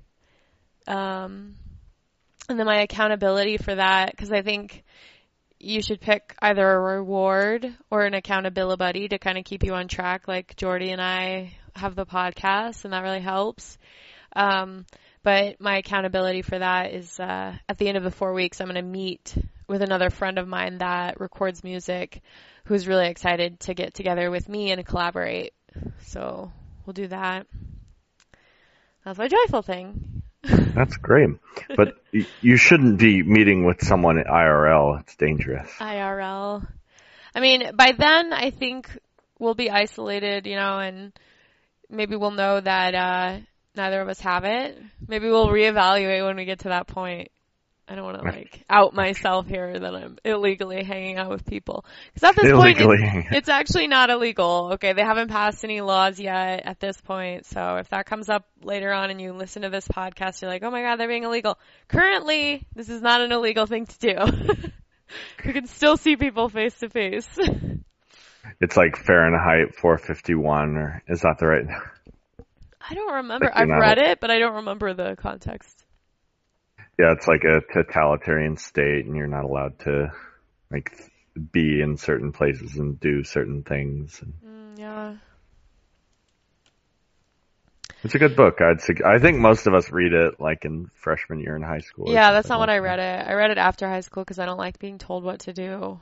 [0.87, 1.55] Um,
[2.49, 4.83] and then my accountability for that, cause I think
[5.59, 9.73] you should pick either a reward or an accountability buddy to kind of keep you
[9.73, 10.27] on track.
[10.27, 13.77] Like Jordy and I have the podcast and that really helps.
[14.35, 14.85] Um,
[15.23, 18.67] but my accountability for that is uh, at the end of the four weeks, I'm
[18.67, 19.35] going to meet
[19.67, 22.21] with another friend of mine that records music
[22.65, 25.53] who's really excited to get together with me and collaborate.
[26.05, 26.51] So
[26.85, 27.47] we'll do that.
[29.03, 30.23] That's my joyful thing.
[30.43, 31.29] That's great.
[31.75, 31.95] But
[32.41, 34.99] you shouldn't be meeting with someone at IRL.
[35.01, 35.69] It's dangerous.
[35.79, 36.67] IRL.
[37.33, 38.89] I mean, by then I think
[39.39, 41.13] we'll be isolated, you know, and
[41.89, 43.39] maybe we'll know that uh
[43.75, 44.77] neither of us have it.
[45.07, 47.29] Maybe we'll reevaluate when we get to that point.
[47.89, 51.85] I don't want to like out myself here that I'm illegally hanging out with people.
[52.13, 52.97] Because at this illegally.
[52.97, 54.71] point, it's, it's, actually not illegal.
[54.73, 57.45] Okay, they haven't passed any laws yet at this point.
[57.45, 60.63] So if that comes up later on and you listen to this podcast, you're like,
[60.63, 61.57] oh my god, they're being illegal.
[61.87, 64.15] Currently, this is not an illegal thing to do.
[65.45, 67.27] you can still see people face to face.
[68.59, 71.65] It's like Fahrenheit 451, or is that the right?
[72.89, 73.51] I don't remember.
[73.53, 75.83] I've read it, but I don't remember the context.
[76.97, 80.11] Yeah, it's like a totalitarian state, and you're not allowed to
[80.71, 80.91] like
[81.51, 84.21] be in certain places and do certain things.
[84.43, 85.13] Mm, yeah.
[88.03, 88.61] It's a good book.
[88.61, 91.79] I'd sig- I think most of us read it like in freshman year in high
[91.79, 92.11] school.
[92.11, 93.27] Yeah, that's not like what I read it.
[93.27, 95.99] I read it after high school because I don't like being told what to do.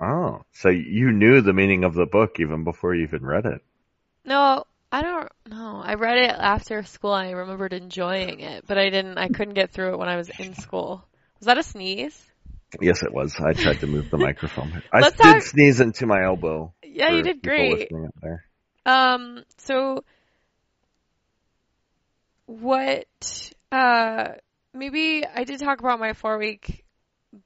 [0.00, 3.62] Oh, so you knew the meaning of the book even before you even read it?
[4.24, 5.82] No, I don't know.
[5.84, 7.12] I read it after school.
[7.12, 9.18] I remembered enjoying it, but I didn't.
[9.18, 11.04] I couldn't get through it when I was in school.
[11.40, 12.18] Was that a sneeze?
[12.80, 13.34] Yes, it was.
[13.38, 14.82] I tried to move the microphone.
[14.92, 15.42] I Let's did talk...
[15.42, 16.72] sneeze into my elbow.
[16.82, 17.90] Yeah, you did great.
[18.86, 20.04] Um, so
[22.46, 23.52] what?
[23.70, 24.28] Uh,
[24.72, 26.84] maybe I did talk about my four week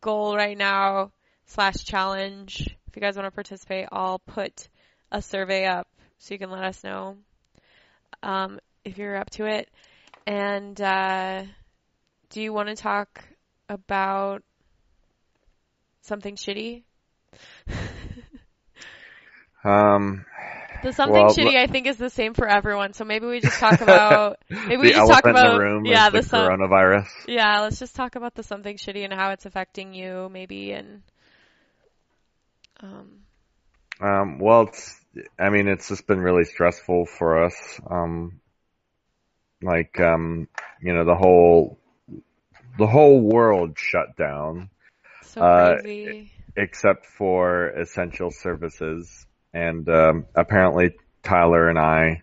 [0.00, 1.10] goal right now
[1.46, 2.68] slash challenge.
[2.86, 4.68] If you guys want to participate, I'll put
[5.10, 7.16] a survey up so you can let us know
[8.22, 9.68] um, if you're up to it.
[10.26, 11.44] And uh,
[12.30, 13.24] do you want to talk
[13.68, 14.42] about
[16.02, 16.82] something shitty?
[19.64, 20.24] um.
[20.82, 22.92] The something well, shitty I think is the same for everyone.
[22.92, 26.26] So maybe we just talk about maybe we just talk about the yeah the, the
[26.26, 27.06] coronavirus.
[27.28, 31.02] Yeah, let's just talk about the something shitty and how it's affecting you maybe and
[32.80, 33.20] um
[34.00, 35.01] um well it's
[35.38, 37.80] I mean it's just been really stressful for us.
[37.86, 38.40] Um
[39.62, 40.48] like, um,
[40.80, 41.78] you know, the whole,
[42.78, 44.70] the whole world shut down.
[45.24, 46.32] So uh, crazy.
[46.56, 49.26] Except for essential services.
[49.54, 52.22] And, um, apparently Tyler and I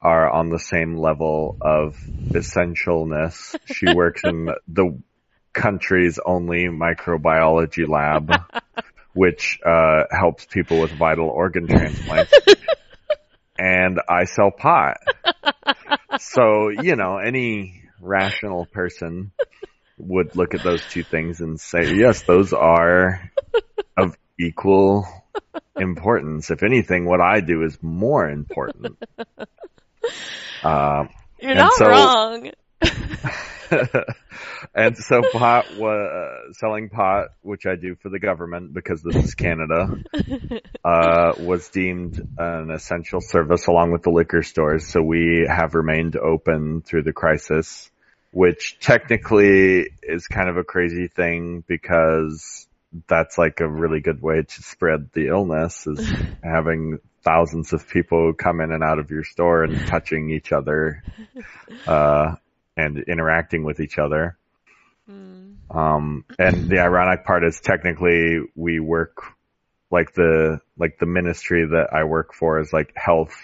[0.00, 1.96] are on the same level of
[2.30, 3.56] essentialness.
[3.66, 5.00] She works in the
[5.52, 8.32] country's only microbiology lab,
[9.14, 12.32] which, uh, helps people with vital organ transplants.
[13.58, 14.98] and I sell pot
[16.18, 19.32] so, you know, any rational person
[19.98, 23.30] would look at those two things and say, yes, those are
[23.96, 25.06] of equal
[25.76, 26.50] importance.
[26.50, 28.98] If anything, what I do is more important.
[30.60, 31.04] Uh,
[31.38, 32.50] You're not so, wrong.
[34.74, 39.16] and so pot was uh, selling pot, which I do for the government because this
[39.16, 40.02] is Canada,
[40.84, 44.86] uh, was deemed an essential service along with the liquor stores.
[44.86, 47.90] So we have remained open through the crisis.
[48.30, 52.66] which technically is kind of a crazy thing because
[53.06, 56.06] that's like a really good way to spread the illness is
[56.42, 61.02] having thousands of people come in and out of your store and touching each other,
[61.86, 62.34] uh,
[62.78, 64.38] and interacting with each other.
[65.10, 65.56] Mm.
[65.70, 69.22] Um, and the ironic part is technically we work
[69.90, 73.34] like the, like the ministry that I work for is like health,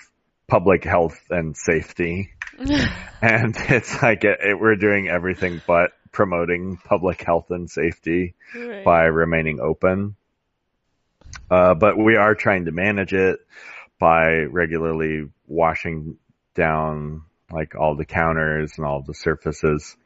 [0.47, 2.31] public health and safety.
[2.59, 8.85] and it's like it, it, we're doing everything but promoting public health and safety right.
[8.85, 10.15] by remaining open.
[11.51, 13.41] Uh, but we are trying to manage it
[13.99, 16.19] by regularly washing
[16.55, 19.97] down like all the counters and all the surfaces.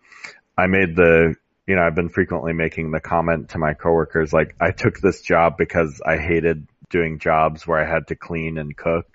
[0.56, 4.56] I made the, you know, I've been frequently making the comment to my coworkers, like
[4.60, 8.76] I took this job because I hated doing jobs where I had to clean and
[8.76, 9.06] cook.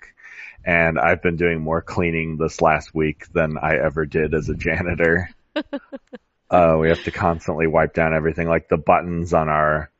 [0.64, 4.54] And I've been doing more cleaning this last week than I ever did as a
[4.54, 5.28] janitor.
[6.50, 9.90] uh, we have to constantly wipe down everything, like the buttons on our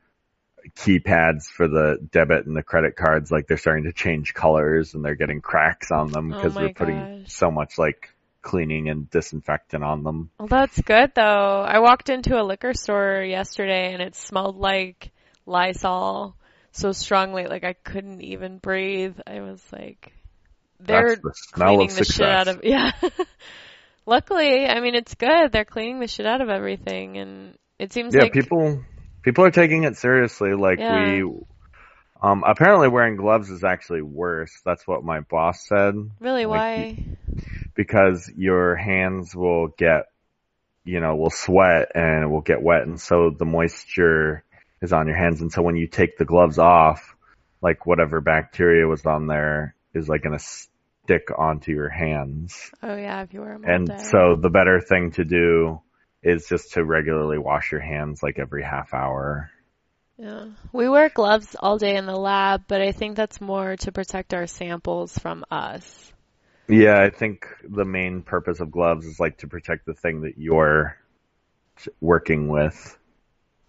[0.75, 5.05] keypads for the debit and the credit cards, like they're starting to change colors and
[5.05, 7.31] they're getting cracks on them because oh we're putting gosh.
[7.31, 8.14] so much like
[8.45, 10.29] cleaning and disinfectant on them.
[10.39, 11.65] Well, that's good though.
[11.67, 15.11] I walked into a liquor store yesterday and it smelled like
[15.45, 16.37] Lysol
[16.71, 19.17] so strongly, like I couldn't even breathe.
[19.25, 20.13] I was like,
[20.79, 22.91] they're the cleaning the shit out of, yeah.
[24.05, 25.51] Luckily, I mean, it's good.
[25.51, 28.83] They're cleaning the shit out of everything and it seems yeah, like people
[29.23, 30.53] people are taking it seriously.
[30.53, 31.23] Like yeah.
[31.23, 31.23] we,
[32.25, 34.51] um, apparently wearing gloves is actually worse.
[34.65, 35.93] That's what my boss said.
[36.19, 36.47] Really?
[36.47, 37.05] Like, why?
[37.75, 40.07] Because your hands will get,
[40.83, 44.43] you know, will sweat and will get wet, and so the moisture
[44.81, 47.15] is on your hands, and so when you take the gloves off,
[47.61, 52.71] like whatever bacteria was on there is like gonna stick onto your hands.
[52.81, 53.65] Oh yeah, if you wear them.
[53.65, 55.79] and so the better thing to do
[56.23, 59.51] is just to regularly wash your hands like every half hour.
[60.17, 60.45] Yeah.
[60.71, 64.33] We wear gloves all day in the lab, but I think that's more to protect
[64.33, 66.13] our samples from us.
[66.67, 70.37] Yeah, I think the main purpose of gloves is like to protect the thing that
[70.37, 70.97] you're
[71.99, 72.97] working with,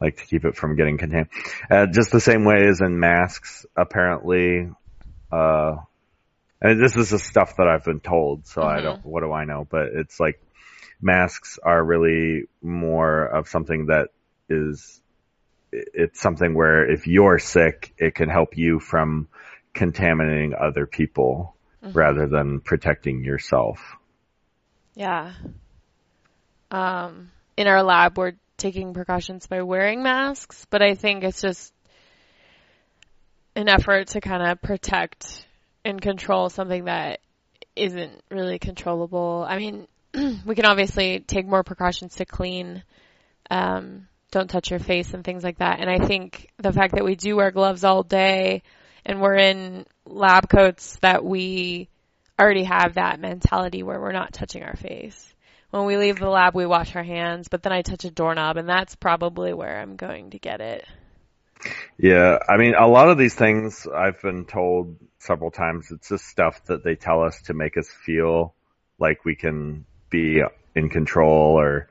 [0.01, 1.33] like to keep it from getting contaminated.
[1.71, 4.71] Uh, just the same way as in masks, apparently,
[5.31, 5.77] uh,
[6.63, 8.79] and this is the stuff that I've been told, so mm-hmm.
[8.79, 9.67] I don't, what do I know?
[9.69, 10.41] But it's like
[11.01, 14.09] masks are really more of something that
[14.49, 15.03] is
[15.73, 19.29] it's something where if you're sick, it can help you from
[19.75, 21.97] contaminating other people mm-hmm.
[21.97, 23.97] rather than protecting yourself.
[24.95, 25.33] Yeah.
[26.71, 31.73] Um, in our lab, we're taking precautions by wearing masks, but I think it's just
[33.55, 35.47] an effort to kind of protect
[35.85, 37.21] and control something that
[37.75, 39.45] isn't really controllable.
[39.49, 39.87] I mean,
[40.45, 42.83] we can obviously take more precautions to clean,
[43.51, 45.81] um, don't touch your face and things like that.
[45.81, 48.63] And I think the fact that we do wear gloves all day
[49.07, 51.89] and we're in lab coats that we
[52.39, 55.35] already have that mentality where we're not touching our face.
[55.71, 58.59] When we leave the lab, we wash our hands, but then I touch a doorknob
[58.59, 60.85] and that's probably where I'm going to get it.
[61.99, 66.27] Yeah, I mean, a lot of these things I've been told several times, it's just
[66.27, 68.55] stuff that they tell us to make us feel
[68.99, 70.43] like we can be
[70.75, 71.89] in control or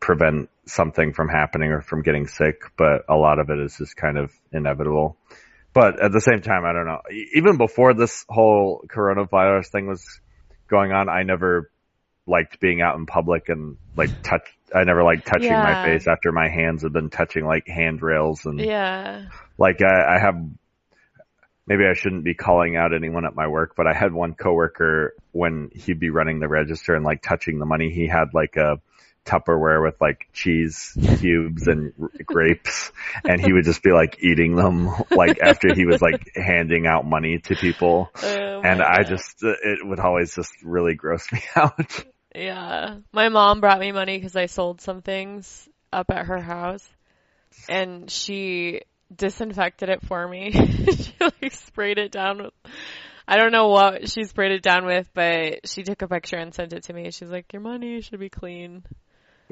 [0.00, 3.96] prevent something from happening or from getting sick, but a lot of it is just
[3.96, 5.16] kind of inevitable.
[5.74, 7.00] But at the same time, I don't know.
[7.34, 10.20] Even before this whole coronavirus thing was
[10.68, 11.70] going on, I never
[12.26, 14.46] liked being out in public and like touch.
[14.74, 15.62] I never liked touching yeah.
[15.62, 19.26] my face after my hands had been touching like handrails and yeah.
[19.58, 20.36] Like I, I have
[21.66, 25.14] maybe I shouldn't be calling out anyone at my work, but I had one coworker
[25.32, 28.80] when he'd be running the register and like touching the money, he had like a
[29.24, 31.92] Tupperware with like cheese cubes and
[32.26, 32.90] grapes
[33.24, 37.06] and he would just be like eating them like after he was like handing out
[37.06, 38.10] money to people.
[38.22, 38.82] Oh and God.
[38.82, 42.04] I just, it would always just really gross me out.
[42.34, 42.96] Yeah.
[43.12, 46.88] My mom brought me money because I sold some things up at her house
[47.68, 48.82] and she
[49.14, 50.50] disinfected it for me.
[50.52, 52.52] she like sprayed it down with,
[53.26, 56.54] I don't know what she sprayed it down with, but she took a picture and
[56.54, 57.10] sent it to me.
[57.10, 58.84] She's like, your money should be clean.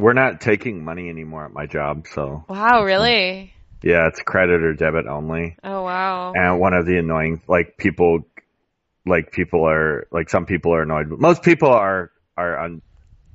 [0.00, 2.44] We're not taking money anymore at my job, so.
[2.48, 3.52] Wow, really?
[3.82, 5.56] Yeah, it's credit or debit only.
[5.62, 6.32] Oh wow.
[6.34, 8.20] And one of the annoying, like people,
[9.06, 12.82] like people are, like some people are annoyed, but most people are, are un,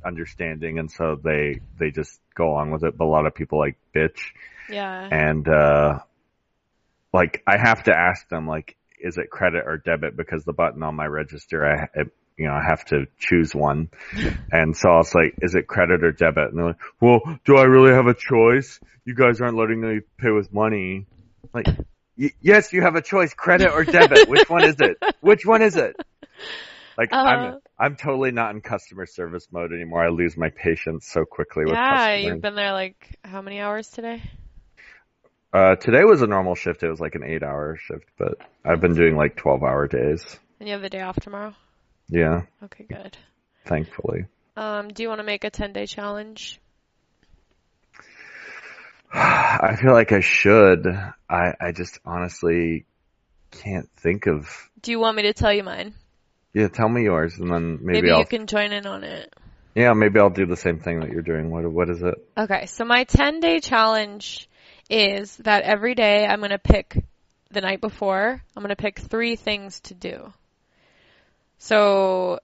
[0.05, 3.57] understanding and so they, they just go along with it, but a lot of people
[3.59, 4.19] like bitch.
[4.69, 5.07] Yeah.
[5.11, 5.99] And, uh,
[7.11, 10.15] like I have to ask them like, is it credit or debit?
[10.17, 13.89] Because the button on my register, I, it, you know, I have to choose one.
[14.51, 16.49] And so I was like, is it credit or debit?
[16.49, 18.79] And they're like, well, do I really have a choice?
[19.05, 21.05] You guys aren't letting me pay with money.
[21.53, 21.67] Like,
[22.17, 24.27] y- yes, you have a choice, credit or debit.
[24.29, 24.97] Which one is it?
[25.21, 25.95] Which one is it?
[26.97, 30.03] Like, Uh, I'm, I'm totally not in customer service mode anymore.
[30.03, 32.33] I lose my patience so quickly with Yeah, customers.
[32.33, 34.21] you've been there like how many hours today?
[35.53, 36.83] Uh, today was a normal shift.
[36.83, 40.37] It was like an eight hour shift, but I've been doing like 12 hour days.
[40.59, 41.53] And you have the day off tomorrow?
[42.09, 43.17] Yeah, Okay, good.
[43.65, 44.25] thankfully.
[44.55, 46.59] Um, do you want to make a 10 day challenge?
[49.13, 50.87] I feel like I should.
[51.29, 52.85] I, I just honestly
[53.51, 54.47] can't think of.
[54.81, 55.93] Do you want me to tell you mine?
[56.53, 58.19] Yeah, tell me yours and then maybe, Maybe I'll.
[58.19, 59.33] you can join in on it.
[59.73, 61.51] Yeah, maybe I'll do the same thing that you're doing.
[61.51, 62.15] What, what is it?
[62.37, 64.49] Okay, so my 10 day challenge
[64.89, 66.95] is that every day I'm going to pick
[67.51, 70.31] the night before, I'm going to pick three things to do.
[71.57, 72.39] So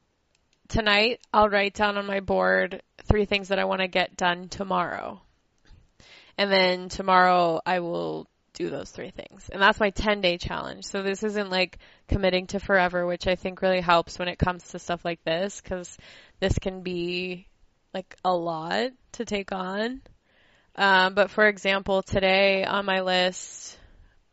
[0.67, 4.47] tonight I'll write down on my board three things that I want to get done
[4.49, 5.21] tomorrow.
[6.37, 9.49] And then tomorrow I will do those three things.
[9.51, 10.85] And that's my 10 day challenge.
[10.85, 14.67] So this isn't like committing to forever, which I think really helps when it comes
[14.69, 15.97] to stuff like this, cause
[16.39, 17.47] this can be
[17.93, 20.01] like a lot to take on.
[20.75, 23.77] Um, but for example, today on my list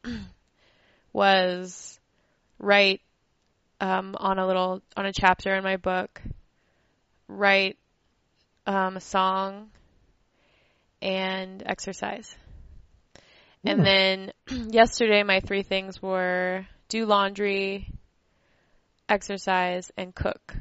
[1.12, 1.98] was
[2.58, 3.00] write
[3.80, 6.20] um, on a little on a chapter in my book,
[7.28, 7.78] write
[8.66, 9.70] um, a song,
[11.00, 12.34] and exercise.
[13.64, 13.84] And Hmm.
[13.84, 14.32] then
[14.72, 17.88] yesterday, my three things were do laundry,
[19.08, 20.54] exercise, and cook.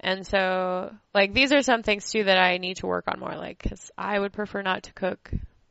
[0.00, 3.36] And so, like, these are some things too that I need to work on more,
[3.36, 5.30] like, cause I would prefer not to cook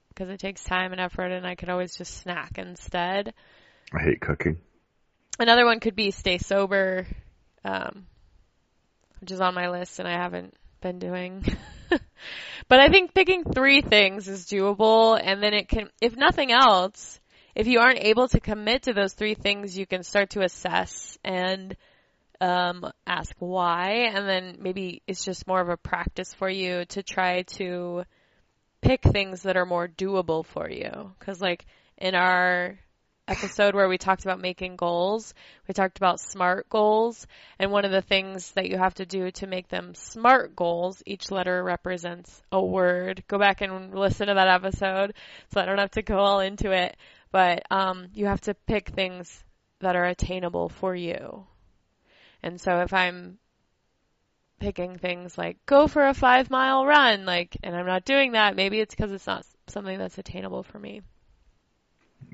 [0.09, 3.33] because it takes time and effort and I could always just snack instead.
[3.93, 4.57] I hate cooking.
[5.39, 7.07] Another one could be stay sober,
[7.65, 8.05] um,
[9.19, 11.43] which is on my list and I haven't been doing.
[12.67, 17.19] but I think picking three things is doable and then it can, if nothing else,
[17.55, 21.17] if you aren't able to commit to those three things, you can start to assess
[21.23, 21.75] and
[22.41, 27.01] um, ask why, and then maybe it's just more of a practice for you to
[27.01, 28.03] try to
[28.81, 31.13] pick things that are more doable for you.
[31.17, 31.65] Because, like
[31.97, 32.77] in our
[33.27, 35.33] episode where we talked about making goals,
[35.67, 37.25] we talked about SMART goals,
[37.57, 41.01] and one of the things that you have to do to make them SMART goals,
[41.05, 43.23] each letter represents a word.
[43.27, 45.13] Go back and listen to that episode,
[45.53, 46.97] so I don't have to go all into it.
[47.31, 49.43] But um, you have to pick things
[49.79, 51.45] that are attainable for you.
[52.41, 53.39] And so if I'm
[54.59, 58.55] picking things like go for a five mile run, like, and I'm not doing that,
[58.55, 61.01] maybe it's because it's not something that's attainable for me.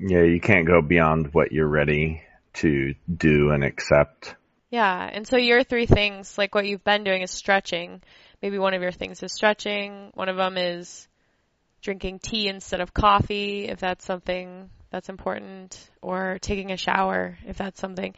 [0.00, 2.22] Yeah, you can't go beyond what you're ready
[2.54, 4.34] to do and accept.
[4.70, 5.08] Yeah.
[5.12, 8.02] And so your three things, like what you've been doing is stretching.
[8.40, 10.10] Maybe one of your things is stretching.
[10.14, 11.06] One of them is
[11.82, 17.56] drinking tea instead of coffee, if that's something that's important, or taking a shower, if
[17.56, 18.14] that's something.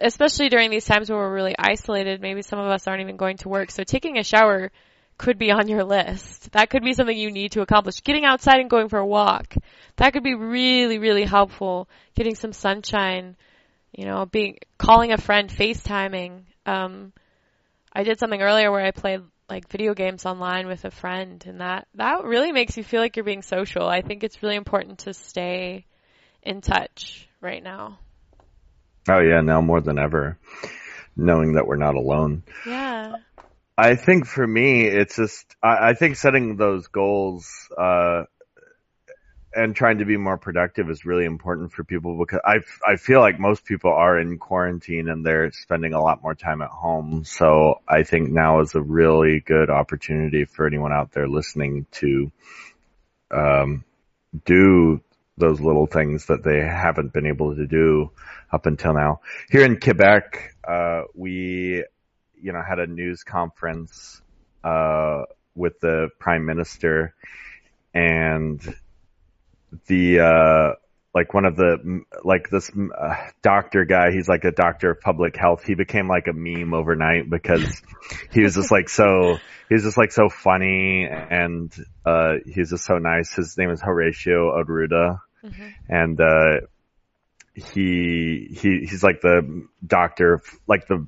[0.00, 3.38] especially during these times where we're really isolated, maybe some of us aren't even going
[3.38, 3.70] to work.
[3.70, 4.70] So taking a shower
[5.18, 6.52] could be on your list.
[6.52, 8.02] That could be something you need to accomplish.
[8.02, 9.54] Getting outside and going for a walk.
[9.96, 11.88] That could be really, really helpful.
[12.14, 13.36] Getting some sunshine,
[13.92, 16.44] you know, being, calling a friend, FaceTiming.
[16.64, 17.12] Um,
[17.92, 21.60] I did something earlier where I played like video games online with a friend and
[21.60, 23.88] that, that really makes you feel like you're being social.
[23.88, 25.86] I think it's really important to stay
[26.42, 27.98] in touch right now.
[29.08, 30.38] Oh yeah, now more than ever,
[31.16, 32.42] knowing that we're not alone.
[32.66, 33.14] Yeah.
[33.78, 37.48] I think for me, it's just I, I think setting those goals
[37.78, 38.24] uh,
[39.54, 43.20] and trying to be more productive is really important for people because I I feel
[43.20, 47.22] like most people are in quarantine and they're spending a lot more time at home.
[47.24, 52.32] So I think now is a really good opportunity for anyone out there listening to
[53.30, 53.84] um,
[54.44, 55.00] do
[55.36, 58.10] those little things that they haven't been able to do
[58.50, 59.20] up until now.
[59.48, 61.84] Here in Quebec, uh, we
[62.42, 64.20] you know, had a news conference
[64.64, 65.22] uh,
[65.54, 67.14] with the prime minister,
[67.94, 68.60] and
[69.86, 70.74] the uh,
[71.14, 74.12] like one of the like this uh, doctor guy.
[74.12, 75.64] He's like a doctor of public health.
[75.64, 77.82] He became like a meme overnight because
[78.32, 79.38] he was just like so.
[79.68, 81.72] He was just like so funny, and
[82.04, 83.34] uh, he's just so nice.
[83.34, 86.60] His name is Horacio Arruda, hmm and uh,
[87.54, 91.06] he he he's like the doctor, like the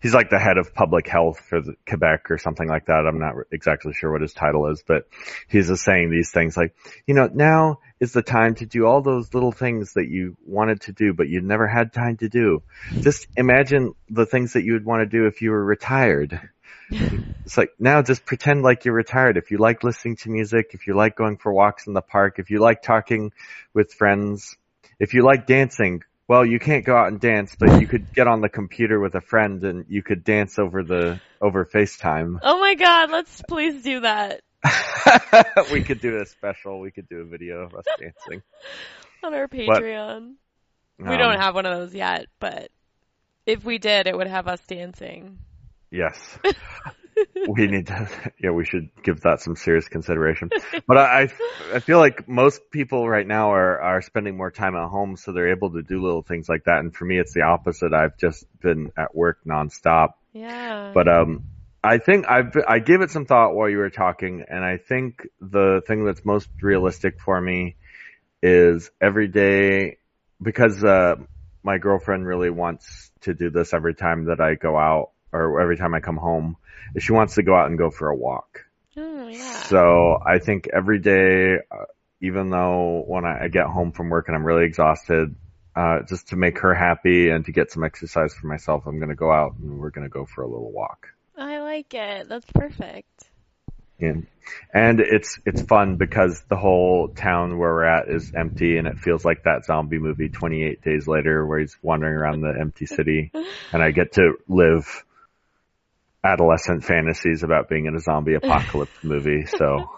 [0.00, 3.06] he's like the head of public health for the, Quebec or something like that.
[3.06, 5.08] I'm not exactly sure what his title is, but
[5.48, 6.74] he's just saying these things like,
[7.06, 10.82] you know, now is the time to do all those little things that you wanted
[10.82, 12.62] to do, but you never had time to do.
[13.00, 16.40] Just imagine the things that you would want to do if you were retired.
[16.90, 19.36] it's like now just pretend like you're retired.
[19.36, 22.38] If you like listening to music, if you like going for walks in the park,
[22.38, 23.32] if you like talking
[23.74, 24.56] with friends,
[24.98, 28.28] if you like dancing, well, you can't go out and dance, but you could get
[28.28, 32.38] on the computer with a friend and you could dance over the over FaceTime.
[32.42, 34.42] Oh my god, let's please do that.
[35.72, 36.80] we could do a special.
[36.80, 38.42] We could do a video of us dancing
[39.24, 40.34] on our Patreon.
[40.98, 42.70] But, we um, don't have one of those yet, but
[43.46, 45.38] if we did, it would have us dancing.
[45.90, 46.38] Yes.
[47.48, 48.08] we need to,
[48.42, 50.50] yeah, we should give that some serious consideration.
[50.86, 51.28] But I,
[51.72, 55.32] I feel like most people right now are, are spending more time at home, so
[55.32, 56.78] they're able to do little things like that.
[56.78, 57.92] And for me, it's the opposite.
[57.92, 60.10] I've just been at work nonstop.
[60.32, 60.92] Yeah.
[60.94, 61.44] But, um,
[61.82, 65.26] I think I've, I gave it some thought while you were talking, and I think
[65.40, 67.76] the thing that's most realistic for me
[68.42, 69.98] is every day,
[70.42, 71.16] because, uh,
[71.62, 75.76] my girlfriend really wants to do this every time that I go out or every
[75.76, 76.56] time I come home
[76.94, 78.64] is she wants to go out and go for a walk.
[78.96, 79.52] Oh, yeah.
[79.62, 81.84] So I think every day, uh,
[82.20, 85.34] even though when I get home from work and I'm really exhausted,
[85.76, 89.10] uh, just to make her happy and to get some exercise for myself, I'm going
[89.10, 91.08] to go out and we're going to go for a little walk.
[91.36, 92.28] I like it.
[92.28, 93.06] That's perfect.
[94.00, 94.26] And,
[94.72, 98.98] and it's it's fun because the whole town where we're at is empty and it
[98.98, 103.32] feels like that zombie movie 28 days later where he's wandering around the empty city
[103.72, 105.04] and I get to live
[106.24, 109.46] adolescent fantasies about being in a zombie apocalypse movie.
[109.46, 109.88] So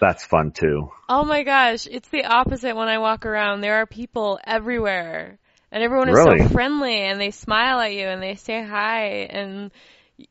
[0.00, 0.90] that's fun too.
[1.08, 3.60] Oh my gosh, it's the opposite when I walk around.
[3.60, 5.38] There are people everywhere
[5.70, 6.42] and everyone is really?
[6.42, 9.70] so friendly and they smile at you and they say hi and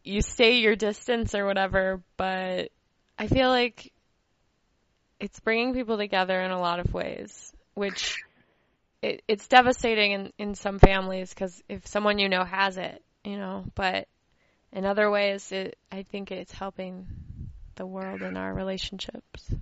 [0.04, 2.72] you stay your distance or whatever, but
[3.18, 3.94] I feel like
[5.20, 8.18] it's bringing people together in a lot of ways, which
[9.02, 13.38] it, it's devastating in, in some families because if someone you know has it, you
[13.38, 14.08] know, but
[14.72, 17.08] in other ways, it, I think it's helping
[17.76, 19.54] the world and our relationships.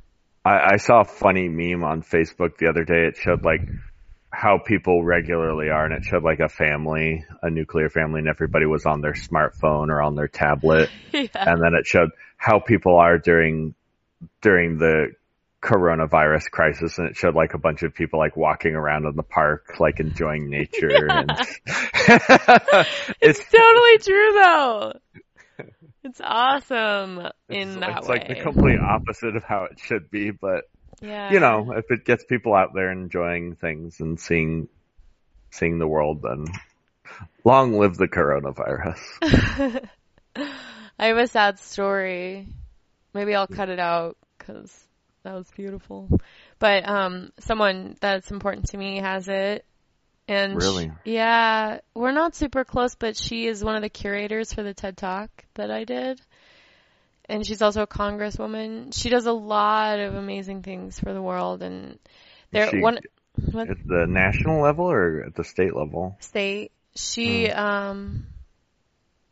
[0.43, 3.08] I, I saw a funny meme on Facebook the other day.
[3.08, 3.62] It showed like
[4.32, 8.66] how people regularly are, and it showed like a family, a nuclear family, and everybody
[8.66, 11.28] was on their smartphone or on their tablet, yeah.
[11.34, 13.76] and then it showed how people are during
[14.41, 15.14] during the
[15.66, 19.24] coronavirus crisis and it showed like a bunch of people like walking around in the
[19.24, 21.20] park like enjoying nature yeah.
[21.22, 21.59] and it's,
[23.20, 24.93] it's totally true though
[26.03, 27.18] it's awesome
[27.49, 30.66] in it's, that it's way like the complete opposite of how it should be but
[31.01, 31.34] yeah.
[31.34, 34.68] you know if it gets people out there enjoying things and seeing
[35.49, 36.45] seeing the world then
[37.43, 38.99] long live the coronavirus
[40.99, 42.47] i have a sad story
[43.16, 44.85] maybe i'll cut it out because
[45.26, 46.08] that was beautiful.
[46.60, 49.66] But um, someone that's important to me has it.
[50.28, 50.92] And really?
[51.04, 54.74] She, yeah, we're not super close, but she is one of the curators for the
[54.74, 56.22] TED Talk that I did.
[57.28, 58.96] And she's also a congresswoman.
[58.96, 62.00] She does a lot of amazing things for the world and
[62.52, 63.00] there one
[63.52, 66.16] what, at the national level or at the state level?
[66.20, 66.72] State.
[66.96, 67.58] She mm.
[67.58, 68.28] um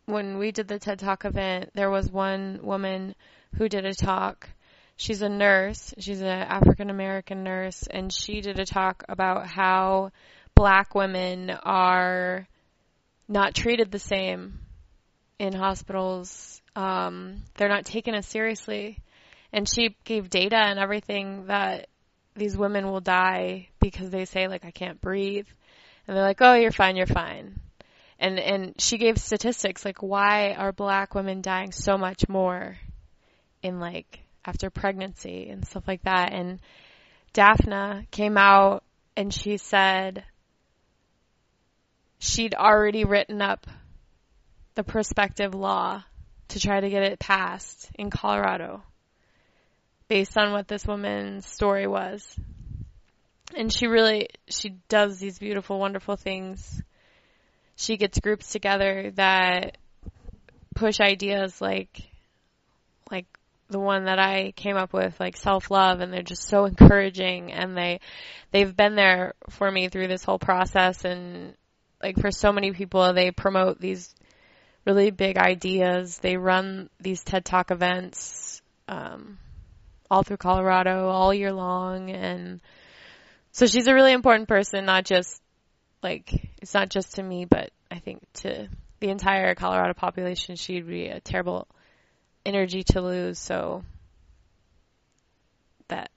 [0.06, 3.16] when we did the TED Talk event, there was one woman
[3.56, 4.50] who did a talk
[4.96, 5.94] she's a nurse.
[6.00, 10.12] She's an African American nurse, and she did a talk about how
[10.56, 12.48] black women are
[13.28, 14.60] not treated the same
[15.40, 16.62] in hospitals.
[16.76, 19.00] Um, they're not taken as seriously.
[19.52, 21.88] And she gave data and everything that
[22.36, 25.48] these women will die because they say like I can't breathe.
[26.08, 27.60] And they're like, "Oh, you're fine, you're fine."
[28.20, 32.78] And and she gave statistics like why are black women dying so much more
[33.62, 36.34] in like after pregnancy and stuff like that.
[36.34, 36.60] And
[37.34, 38.84] Daphna came out
[39.16, 40.24] and she said
[42.20, 43.68] she'd already written up
[44.76, 46.04] the prospective law
[46.50, 48.84] to try to get it passed in Colorado
[50.08, 52.36] based on what this woman's story was.
[53.56, 56.82] And she really, she does these beautiful, wonderful things.
[57.76, 59.78] She gets groups together that
[60.76, 62.02] push ideas like,
[63.12, 63.26] like
[63.74, 67.52] the one that I came up with, like self love, and they're just so encouraging,
[67.52, 68.00] and they
[68.52, 71.56] they've been there for me through this whole process, and
[72.02, 74.16] like for so many people, they promote these
[74.86, 76.18] really big ideas.
[76.20, 79.38] They run these TED Talk events um,
[80.10, 82.62] all through Colorado all year long, and
[83.52, 85.42] so she's a really important person, not just
[86.02, 88.70] like it's not just to me, but I think to
[89.00, 90.56] the entire Colorado population.
[90.56, 91.68] She'd be a terrible
[92.46, 93.40] energy to lose.
[93.40, 93.84] So
[95.88, 96.12] that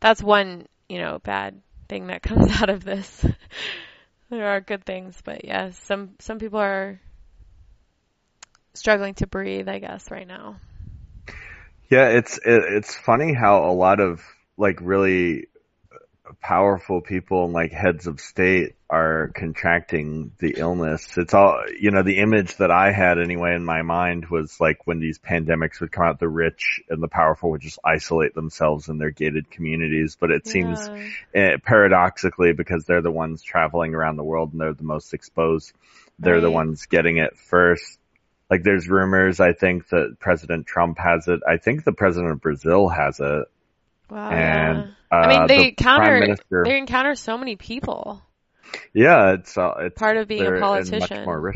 [0.00, 3.24] that's one you know, bad thing that comes out of this.
[4.30, 7.00] there are good things, but yes, some some people are
[8.74, 10.56] struggling to breathe, I guess, right now.
[11.90, 14.22] Yeah, it's it, it's funny how a lot of
[14.56, 15.48] like really
[16.40, 21.16] powerful people and like heads of state are contracting the illness.
[21.16, 24.86] It's all, you know, the image that I had anyway in my mind was like
[24.86, 28.88] when these pandemics would come out, the rich and the powerful would just isolate themselves
[28.88, 30.16] in their gated communities.
[30.18, 30.88] But it seems
[31.34, 31.52] Yeah.
[31.52, 35.72] eh, paradoxically because they're the ones traveling around the world and they're the most exposed,
[36.18, 37.98] they're the ones getting it first.
[38.50, 41.40] Like there's rumors, I think that President Trump has it.
[41.46, 43.44] I think the president of Brazil has it.
[44.10, 44.30] Wow.
[44.30, 44.78] And,
[45.12, 45.16] yeah.
[45.16, 48.22] I mean, uh, they the encounter Minister- they encounter so many people.
[48.92, 50.98] Yeah, it's uh, it's Part of being a politician.
[51.00, 51.54] Much more.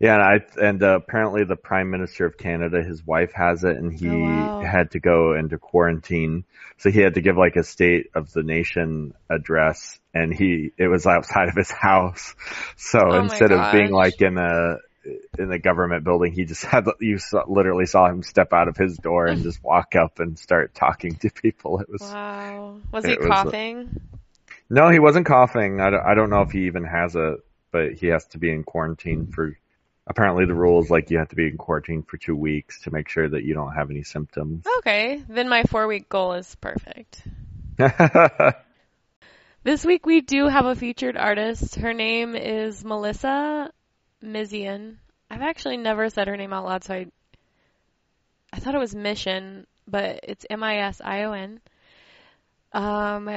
[0.00, 3.76] Yeah, and I and uh, apparently the Prime Minister of Canada, his wife has it,
[3.76, 4.60] and he Oh, wow.
[4.62, 6.44] had to go into quarantine.
[6.78, 10.88] So he had to give like a State of the Nation address, and he it
[10.88, 12.34] was outside of his house.
[12.76, 14.78] So Oh instead of being like in a
[15.38, 18.76] in the government building, he just had you saw, literally saw him step out of
[18.76, 21.80] his door and just walk up and start talking to people.
[21.80, 22.80] It was Wow.
[22.92, 24.00] Was he was, coughing?
[24.70, 25.80] no, he wasn't coughing.
[25.80, 27.40] I don't, I don't know if he even has it,
[27.70, 29.58] but he has to be in quarantine for.
[30.06, 32.90] Apparently, the rule is like you have to be in quarantine for two weeks to
[32.90, 34.66] make sure that you don't have any symptoms.
[34.80, 37.22] Okay, then my four week goal is perfect.
[39.64, 41.76] This week we do have a featured artist.
[41.76, 43.72] Her name is Melissa
[44.24, 44.96] Mision.
[45.30, 47.06] I've actually never said her name out loud, so I
[48.52, 51.60] I thought it was Mission, but it's M I S I O N.
[52.72, 53.28] Um,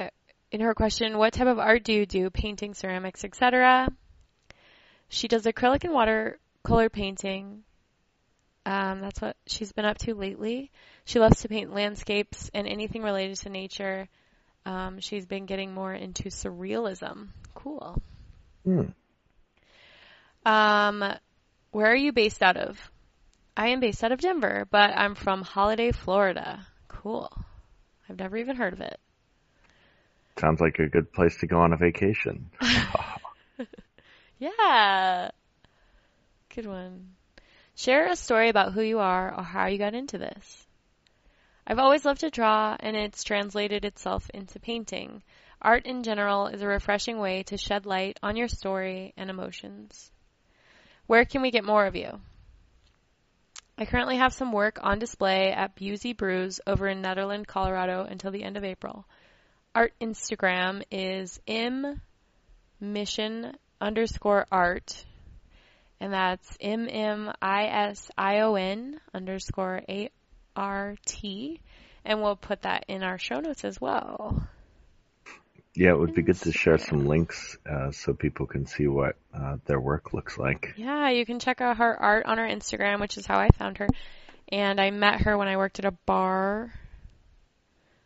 [0.51, 2.29] in her question, what type of art do you do?
[2.29, 3.89] Painting, ceramics, etc.
[5.09, 7.63] She does acrylic and watercolor painting.
[8.65, 10.71] Um, that's what she's been up to lately.
[11.05, 14.09] She loves to paint landscapes and anything related to nature.
[14.65, 17.29] Um, she's been getting more into surrealism.
[17.53, 18.01] Cool.
[18.65, 18.89] Hmm.
[20.47, 21.03] Um,
[21.71, 22.79] where are you based out of?
[23.57, 26.65] I am based out of Denver, but I'm from Holiday, Florida.
[26.87, 27.29] Cool.
[28.09, 28.97] I've never even heard of it.
[30.39, 32.49] Sounds like a good place to go on a vacation.
[34.39, 35.31] Yeah.
[36.55, 37.15] Good one.
[37.75, 40.67] Share a story about who you are or how you got into this.
[41.65, 45.23] I've always loved to draw, and it's translated itself into painting.
[45.61, 50.11] Art in general is a refreshing way to shed light on your story and emotions.
[51.07, 52.19] Where can we get more of you?
[53.77, 58.31] I currently have some work on display at Busey Brews over in Nederland, Colorado until
[58.31, 59.05] the end of April.
[59.73, 62.01] Art Instagram is m
[62.81, 65.05] mission underscore art,
[66.01, 70.09] and that's m m i s i o n underscore a
[70.57, 71.61] r t,
[72.03, 74.45] and we'll put that in our show notes as well.
[75.77, 79.15] Yeah, it would be good to share some links uh, so people can see what
[79.31, 80.73] uh, their work looks like.
[80.75, 83.77] Yeah, you can check out her art on her Instagram, which is how I found
[83.77, 83.87] her.
[84.51, 86.73] And I met her when I worked at a bar.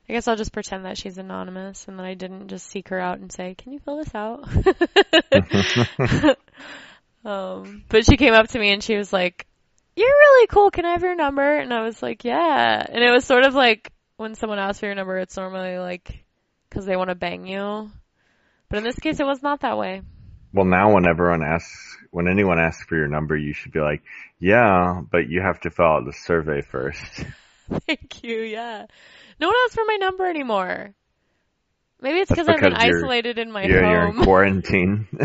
[0.10, 3.00] I guess I'll just pretend that she's anonymous and that I didn't just seek her
[3.00, 4.50] out and say, "Can you fill this out?"
[7.24, 9.48] um, but she came up to me and she was like,
[9.96, 10.72] "You're really cool.
[10.72, 13.54] Can I have your number?" And I was like, "Yeah." And it was sort of
[13.54, 16.26] like when someone asks for your number, it's normally like
[16.72, 17.92] because they want to bang you.
[18.70, 20.02] But in this case, it was not that way.
[20.54, 24.02] Well, now when everyone asks, when anyone asks for your number, you should be like,
[24.40, 27.04] yeah, but you have to fill out the survey first.
[27.86, 28.42] Thank you.
[28.42, 28.86] Yeah.
[29.40, 30.94] No one asks for my number anymore.
[32.02, 35.08] Maybe it's because I've been isolated in my You're, you're in quarantine.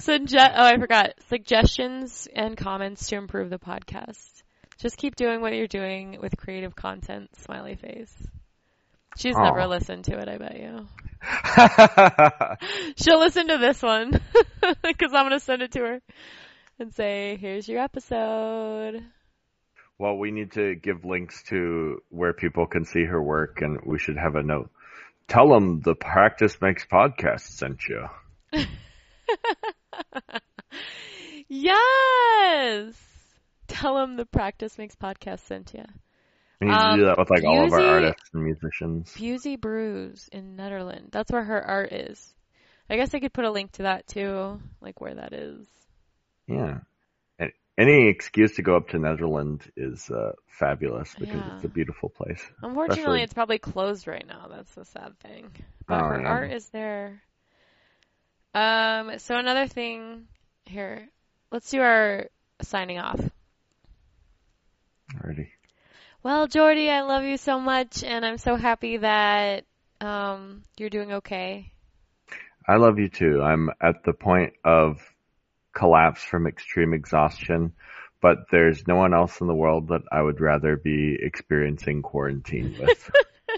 [0.00, 1.14] Sugge- oh, I forgot.
[1.28, 4.42] Suggestions and comments to improve the podcast.
[4.78, 7.30] Just keep doing what you're doing with creative content.
[7.38, 8.14] Smiley face.
[9.16, 9.42] She's Aw.
[9.42, 10.86] never listened to it, I bet you.
[12.96, 14.12] She'll listen to this one
[14.82, 16.00] because I'm going to send it to her
[16.78, 19.04] and say, here's your episode.
[19.98, 23.98] well, we need to give links to where people can see her work, and we
[23.98, 24.70] should have a note.
[25.28, 28.06] Tell them the Practice Makes podcast sent you.
[31.48, 32.94] yes!
[33.68, 35.84] Tell them the Practice Makes podcast sent you.
[36.60, 39.14] We need to Um, do that with like all of our artists and musicians.
[39.14, 41.08] Busey Brews in Netherlands.
[41.10, 42.34] That's where her art is.
[42.90, 45.66] I guess I could put a link to that too, like where that is.
[46.46, 46.80] Yeah.
[47.38, 51.54] And any excuse to go up to Netherlands is uh, fabulous because Yeah.
[51.56, 52.44] it's a beautiful place.
[52.62, 54.48] Unfortunately, Especially- it's probably closed right now.
[54.50, 55.50] That's the sad thing.
[55.86, 56.28] But Oh, her yeah.
[56.28, 57.22] art is there.
[58.52, 60.26] Um, so another thing
[60.66, 61.08] here.
[61.52, 62.26] Let's do our
[62.62, 63.20] signing off.
[65.22, 65.50] Already.
[66.22, 69.64] Well, Jordy, I love you so much, and I'm so happy that
[70.02, 71.72] um, you're doing okay.
[72.68, 73.40] I love you too.
[73.42, 74.98] I'm at the point of
[75.74, 77.72] collapse from extreme exhaustion,
[78.20, 82.76] but there's no one else in the world that I would rather be experiencing quarantine
[82.78, 83.10] with,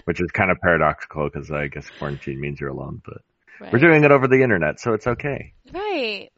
[0.05, 3.17] which is kind of paradoxical because I guess quarantine means you're alone, but
[3.59, 3.71] Right.
[3.71, 5.53] we're doing it over the internet, so it's okay.
[5.71, 6.29] Right.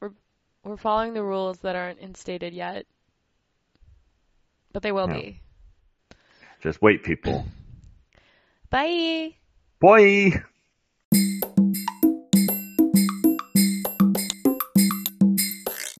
[0.00, 0.10] We're
[0.64, 2.84] we're following the rules that aren't instated yet.
[4.72, 5.14] But they will Yeah.
[5.14, 5.40] be.
[6.62, 7.44] Just wait, people.
[8.70, 9.34] Bye.
[9.80, 10.42] Boy!